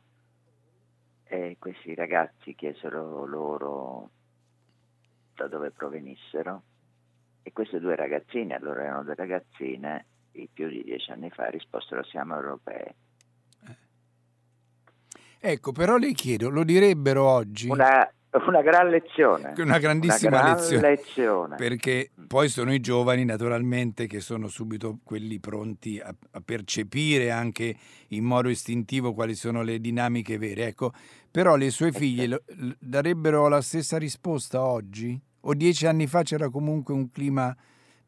e 1.24 1.56
questi 1.60 1.94
ragazzi 1.96 2.56
chiesero 2.56 3.26
loro 3.26 4.10
da 5.34 5.48
dove 5.48 5.72
provenissero 5.72 6.63
e 7.44 7.52
queste 7.52 7.80
due 7.80 7.96
ragazzine, 7.96 8.56
allora 8.56 8.84
erano 8.84 9.04
due 9.04 9.15
ragazzine, 9.15 10.06
di 10.32 10.50
più 10.52 10.68
di 10.68 10.84
dieci 10.84 11.12
anni 11.12 11.30
fa, 11.30 11.48
risposero 11.50 12.04
siamo 12.04 12.36
europee. 12.36 12.96
Ecco, 15.39 15.72
però 15.72 15.98
le 15.98 16.13
chiedo, 16.13 16.50
lo 16.50 16.63
direbbero 16.63 17.30
oggi? 17.30 17.70
Una, 17.70 18.12
una 18.48 18.62
gran 18.62 18.89
lezione. 18.89 19.54
Una 19.58 19.78
grandissima 19.78 20.38
una 20.38 20.41
gran 20.41 20.56
lezione, 20.58 20.89
lezione. 20.89 21.56
Perché 21.56 22.12
poi 22.28 22.50
sono 22.50 22.74
i 22.74 22.80
giovani 22.80 23.26
naturalmente 23.26 24.08
che 24.08 24.19
sono 24.19 24.48
subito 24.48 25.00
quelli 25.04 25.39
pronti 25.39 26.00
a, 26.00 26.13
a, 26.32 26.41
percepire 26.41 27.32
anche 27.32 27.76
in 28.10 28.24
modo 28.24 28.50
istintivo 28.50 29.13
quali 29.13 29.36
sono 29.36 29.62
le 29.62 29.80
dinamiche 29.80 30.38
vere. 30.38 30.67
Ecco, 30.67 30.91
però 31.32 31.56
le 31.56 31.69
sue 31.69 31.91
figlie 31.91 32.28
lo, 32.28 32.41
darebbero 32.80 33.48
la 33.48 33.62
stessa 33.62 33.98
risposta 33.98 34.62
oggi? 34.62 35.19
O 35.41 35.54
dieci 35.54 35.86
anni 35.86 36.08
fa 36.08 36.24
c'era 36.24 36.50
comunque 36.50 36.93
un 36.93 37.12
clima 37.12 37.56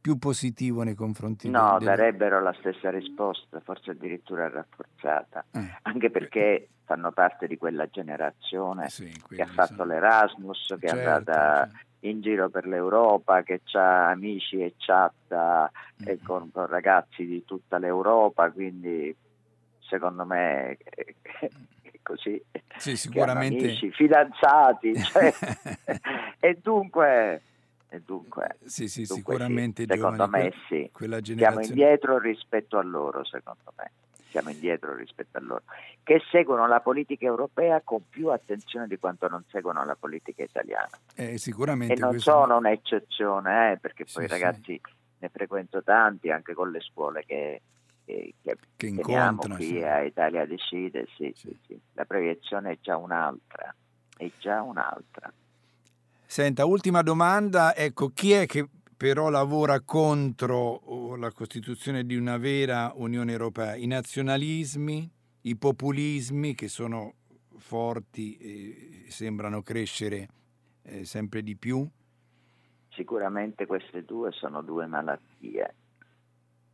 più 0.07 0.17
positivo 0.17 0.83
nei 0.83 0.95
confronti 0.95 1.49
No, 1.49 1.75
del... 1.79 1.87
darebbero 1.89 2.41
la 2.41 2.53
stessa 2.59 2.89
risposta, 2.89 3.59
forse 3.59 3.91
addirittura 3.91 4.47
rafforzata, 4.47 5.43
Eh, 5.51 5.79
anche 5.81 6.09
perché 6.09 6.69
fanno 6.85 7.11
parte 7.11 7.45
di 7.45 7.57
quella 7.57 7.87
generazione 7.87 8.87
sì, 8.87 9.11
che 9.27 9.41
ha 9.41 9.47
fatto 9.47 9.75
sono- 9.75 9.83
l'Erasmus, 9.91 10.75
che 10.79 10.87
Certo, 10.87 10.95
è 10.95 11.11
andata 11.11 11.65
certo. 11.65 11.77
in 12.07 12.21
giro 12.21 12.47
per 12.47 12.65
l'Europa, 12.67 13.41
che 13.43 13.59
ha 13.73 14.09
amici 14.09 14.61
e 14.61 14.75
chatta 14.77 15.69
eh, 16.05 16.17
Mm. 16.21 16.25
con, 16.25 16.51
con 16.53 16.67
ragazzi 16.67 17.25
di 17.25 17.43
tutta 17.43 17.77
l'Europa, 17.77 18.49
quindi 18.51 19.13
secondo 19.79 20.23
me 20.23 20.77
così. 22.01 22.41
Sì, 22.77 22.95
sicuramente. 22.95 23.65
amici, 23.65 23.91
fidanzati, 23.91 24.95
cioè, 25.03 25.33
e 26.39 26.57
dunque, 26.61 27.33
e 27.33 27.41
dunque 28.03 28.57
Sì, 28.65 28.87
sì, 28.87 29.03
Dunque 29.05 29.15
sicuramente 29.33 29.83
sì, 29.83 29.87
secondo 29.93 30.25
giovani, 30.25 30.43
me 30.43 30.53
sì. 30.67 30.89
quella 30.91 31.21
siamo 31.23 31.39
generazione. 31.39 31.65
indietro 31.67 32.17
rispetto 32.19 32.77
a 32.77 32.83
loro, 32.83 33.23
secondo 33.23 33.73
me. 33.77 33.91
Siamo 34.29 34.49
indietro 34.49 34.93
rispetto 34.93 35.37
a 35.37 35.41
loro, 35.41 35.63
che 36.03 36.21
seguono 36.29 36.67
la 36.67 36.81
politica 36.81 37.25
europea 37.25 37.79
con 37.81 38.01
più 38.09 38.27
attenzione 38.27 38.85
di 38.85 38.97
quanto 38.99 39.29
non 39.29 39.43
seguono 39.49 39.85
la 39.85 39.95
politica 39.95 40.43
italiana. 40.43 40.89
Eh, 41.15 41.37
sicuramente 41.37 41.93
E 41.93 41.97
non 41.97 42.09
questo- 42.09 42.31
sono 42.31 42.57
un'eccezione, 42.57 43.71
eh, 43.71 43.77
perché 43.77 44.03
poi 44.11 44.25
Sì, 44.25 44.29
ragazzi 44.29 44.81
ne 45.19 45.29
frequento 45.29 45.81
tanti 45.81 46.29
anche 46.29 46.53
con 46.53 46.69
le 46.71 46.81
scuole 46.81 47.23
che, 47.25 47.61
che, 48.03 48.33
che 48.75 48.85
incontrano. 48.87 49.55
qui 49.55 49.81
a 49.83 50.01
Italia 50.03 50.45
Decide. 50.45 51.07
Sì, 51.15 51.31
Sì. 51.33 51.47
sì, 51.47 51.59
sì. 51.65 51.81
La 51.93 52.03
proiezione 52.05 52.71
è 52.73 52.77
già 52.81 52.97
un'altra. 52.97 53.73
È 54.17 54.29
già 54.39 54.61
un'altra. 54.61 55.31
Senta, 56.29 56.65
ultima 56.65 57.03
domanda, 57.03 57.73
ecco, 57.73 58.09
chi 58.09 58.33
è 58.33 58.45
che 58.45 58.67
però 58.97 59.29
lavora 59.29 59.79
contro 59.79 60.57
oh, 60.57 61.15
la 61.15 61.31
costituzione 61.31 62.05
di 62.05 62.17
una 62.17 62.37
vera 62.37 62.91
Unione 62.95 63.31
Europea? 63.31 63.75
I 63.75 63.87
nazionalismi, 63.87 65.09
i 65.43 65.55
populismi 65.55 66.53
che 66.53 66.67
sono 66.67 67.13
forti 67.55 68.35
e 68.35 69.05
sembrano 69.07 69.61
crescere 69.61 70.27
eh, 70.83 71.05
sempre 71.05 71.43
di 71.43 71.55
più? 71.55 71.87
Sicuramente 72.89 73.65
queste 73.65 74.03
due 74.03 74.33
sono 74.33 74.61
due 74.61 74.85
malattie, 74.85 75.75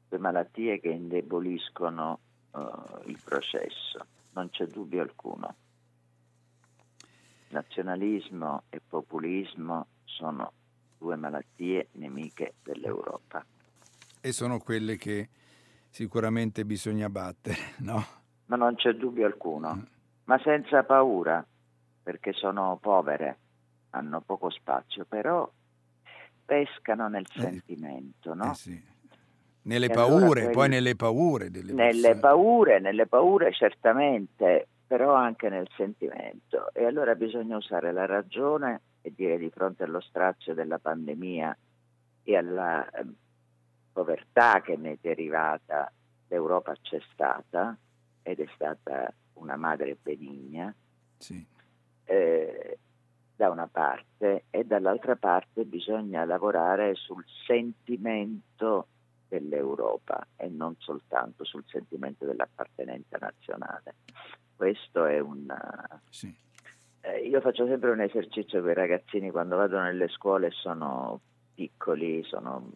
due 0.10 0.18
malattie 0.18 0.80
che 0.80 0.90
indeboliscono 0.90 2.20
eh, 2.56 2.62
il 3.06 3.20
processo, 3.24 4.04
non 4.32 4.50
c'è 4.50 4.66
dubbio 4.66 5.04
alcuno. 5.04 5.56
Nazionalismo 7.54 8.64
e 8.70 8.82
populismo 8.86 9.88
sono 10.06 10.52
due 10.98 11.16
malattie 11.16 11.88
nemiche 11.94 12.56
dell'Europa. 12.64 13.46
E 14.20 14.32
sono 14.32 14.58
quelle 14.60 14.98
che 14.98 15.30
sicuramente 15.90 16.66
bisogna 16.66 17.10
battere, 17.10 17.58
no? 17.80 18.04
Ma 18.46 18.56
non 18.56 18.76
c'è 18.76 18.92
dubbio 18.94 19.26
alcuno, 19.26 19.86
ma 20.26 20.40
senza 20.44 20.84
paura, 20.84 21.46
perché 22.04 22.34
sono 22.34 22.78
povere, 22.82 23.38
hanno 23.92 24.22
poco 24.22 24.50
spazio, 24.50 25.06
però 25.06 25.50
pescano 26.46 27.08
nel 27.08 27.26
Eh, 27.36 27.40
sentimento, 27.40 28.34
no? 28.34 28.52
Eh 28.52 28.56
sì. 28.56 28.84
Nelle 29.66 29.86
E 29.88 29.94
allora 29.94 30.10
paure, 30.10 30.42
quelli- 30.42 30.54
poi 30.56 30.70
nelle 30.70 30.96
paure 30.96 31.50
delle 31.52 31.74
Nelle 31.74 31.92
persone. 31.92 32.20
paure, 32.20 32.80
nelle 32.80 33.08
paure 33.08 33.54
certamente, 33.54 34.68
però 34.86 35.14
anche 35.14 35.50
nel 35.50 35.68
sentimento. 35.76 36.74
E 36.74 36.86
allora 36.86 37.16
bisogna 37.16 37.58
usare 37.58 37.92
la 37.92 38.06
ragione 38.06 38.82
e 39.02 39.14
dire 39.16 39.38
di 39.38 39.50
fronte 39.50 39.84
allo 39.84 40.00
strazio 40.02 40.54
della 40.54 40.80
pandemia 40.80 41.58
e 42.24 42.38
alla 42.38 42.90
eh, 42.90 43.06
povertà 43.92 44.62
che 44.62 44.76
ne 44.78 44.92
è 44.94 44.98
derivata, 45.02 45.92
l'Europa 46.28 46.74
c'è 46.82 47.00
stata 47.12 47.78
ed 48.22 48.40
è 48.40 48.48
stata 48.56 49.14
una 49.34 49.56
madre 49.58 49.98
benigna, 50.02 50.74
Sì. 51.18 51.46
eh, 52.06 52.78
da 53.36 53.50
una 53.50 53.68
parte 53.68 54.46
e 54.50 54.64
dall'altra 54.64 55.16
parte 55.16 55.66
bisogna 55.66 56.24
lavorare 56.24 56.96
sul 56.96 57.26
sentimento 57.46 58.88
dell'Europa 59.28 60.26
e 60.38 60.48
non 60.48 60.76
soltanto 60.78 61.44
sul 61.44 61.64
sentimento 61.68 62.26
dell'appartenenza 62.26 63.18
nazionale. 63.20 63.96
Questo 64.56 65.06
è 65.06 65.20
un... 65.20 65.54
Sì. 66.10 66.34
eh, 67.02 67.28
io 67.28 67.42
faccio 67.42 67.66
sempre 67.68 67.92
un 67.92 68.02
esercizio 68.02 68.62
con 68.62 68.72
i 68.72 68.76
ragazzini 68.76 69.32
quando 69.32 69.58
vado 69.58 69.80
nelle 69.80 70.08
scuole 70.10 70.52
sono 70.52 71.20
piccoli, 71.54 72.24
sono 72.24 72.72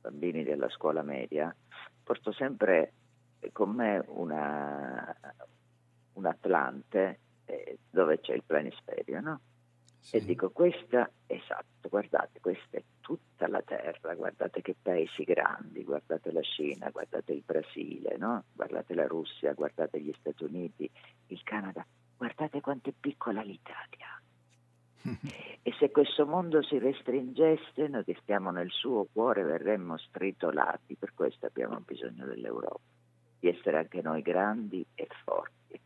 bambini 0.00 0.44
della 0.44 0.68
scuola 0.70 1.02
media, 1.02 1.54
porto 2.02 2.32
sempre 2.32 2.92
con 3.52 3.70
me 3.70 4.02
una, 4.08 5.14
un 6.14 6.26
Atlante 6.26 7.20
eh, 7.44 7.78
dove 7.90 8.20
c'è 8.20 8.34
il 8.34 8.42
planisferio, 8.44 9.20
no? 9.20 9.40
Sì. 10.00 10.16
E 10.16 10.24
dico, 10.24 10.50
questa, 10.50 11.10
esatto, 11.26 11.88
guardate, 11.88 12.40
questa 12.40 12.78
è 12.78 12.82
tutta 13.00 13.46
la 13.48 13.62
terra, 13.62 14.14
guardate 14.14 14.62
che 14.62 14.74
paesi 14.80 15.24
grandi, 15.24 15.84
guardate 15.84 16.32
la 16.32 16.42
Cina, 16.42 16.90
guardate 16.90 17.32
il 17.32 17.42
Brasile, 17.44 18.16
no? 18.16 18.44
guardate 18.52 18.94
la 18.94 19.06
Russia, 19.06 19.52
guardate 19.52 20.00
gli 20.00 20.12
Stati 20.18 20.44
Uniti, 20.44 20.90
il 21.28 21.42
Canada, 21.42 21.86
guardate 22.16 22.60
quanto 22.60 22.88
è 22.88 22.94
piccola 22.98 23.42
l'Italia. 23.42 24.20
E 25.62 25.74
se 25.78 25.90
questo 25.90 26.24
mondo 26.24 26.62
si 26.62 26.78
restringesse, 26.78 27.86
noi 27.88 28.02
che 28.02 28.16
stiamo 28.22 28.50
nel 28.50 28.70
suo 28.70 29.06
cuore 29.12 29.42
verremmo 29.42 29.98
stritolati, 29.98 30.96
per 30.96 31.12
questo 31.12 31.44
abbiamo 31.44 31.78
bisogno 31.80 32.24
dell'Europa, 32.24 32.80
di 33.38 33.48
essere 33.48 33.76
anche 33.76 34.00
noi 34.00 34.22
grandi 34.22 34.84
e 34.94 35.06
forti. 35.22 35.78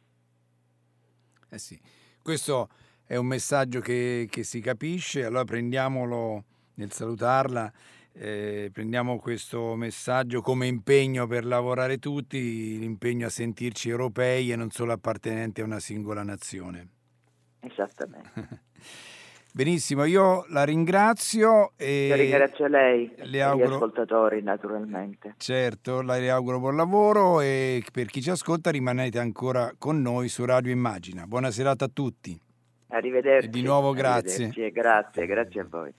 Eh 1.48 1.58
sì. 1.58 1.80
Questo 2.22 2.68
è 3.06 3.16
un 3.16 3.26
messaggio 3.26 3.80
che, 3.80 4.26
che 4.30 4.42
si 4.42 4.60
capisce, 4.60 5.24
allora 5.24 5.44
prendiamolo 5.44 6.44
nel 6.74 6.90
salutarla, 6.90 7.72
eh, 8.16 8.70
prendiamo 8.72 9.18
questo 9.18 9.74
messaggio 9.74 10.40
come 10.40 10.66
impegno 10.66 11.26
per 11.26 11.44
lavorare 11.44 11.98
tutti, 11.98 12.78
l'impegno 12.78 13.26
a 13.26 13.30
sentirci 13.30 13.88
europei 13.88 14.52
e 14.52 14.56
non 14.56 14.70
solo 14.70 14.92
appartenenti 14.92 15.60
a 15.60 15.64
una 15.64 15.80
singola 15.80 16.22
nazione. 16.22 16.88
Esattamente. 17.60 18.30
Benissimo, 19.52 20.04
io 20.04 20.44
la 20.48 20.64
ringrazio 20.64 21.74
e 21.76 22.08
Io 22.08 22.16
ringrazio 22.16 22.66
lei 22.66 23.08
e 23.14 23.24
le 23.24 23.36
gli 23.36 23.38
auguro- 23.38 23.76
ascoltatori 23.76 24.42
naturalmente. 24.42 25.34
certo, 25.36 26.02
le 26.02 26.28
auguro 26.28 26.58
buon 26.58 26.74
lavoro 26.74 27.40
e 27.40 27.84
per 27.92 28.06
chi 28.06 28.20
ci 28.20 28.30
ascolta 28.30 28.70
rimanete 28.70 29.20
ancora 29.20 29.72
con 29.78 30.02
noi 30.02 30.28
su 30.28 30.44
Radio 30.44 30.72
Immagina. 30.72 31.28
Buona 31.28 31.52
serata 31.52 31.84
a 31.84 31.90
tutti. 31.92 32.36
Arrivederci. 32.88 33.46
E 33.46 33.50
di 33.50 33.62
nuovo 33.62 33.92
grazie. 33.92 34.50
Grazie, 34.72 35.26
grazie 35.26 35.60
a 35.60 35.66
voi. 35.68 35.92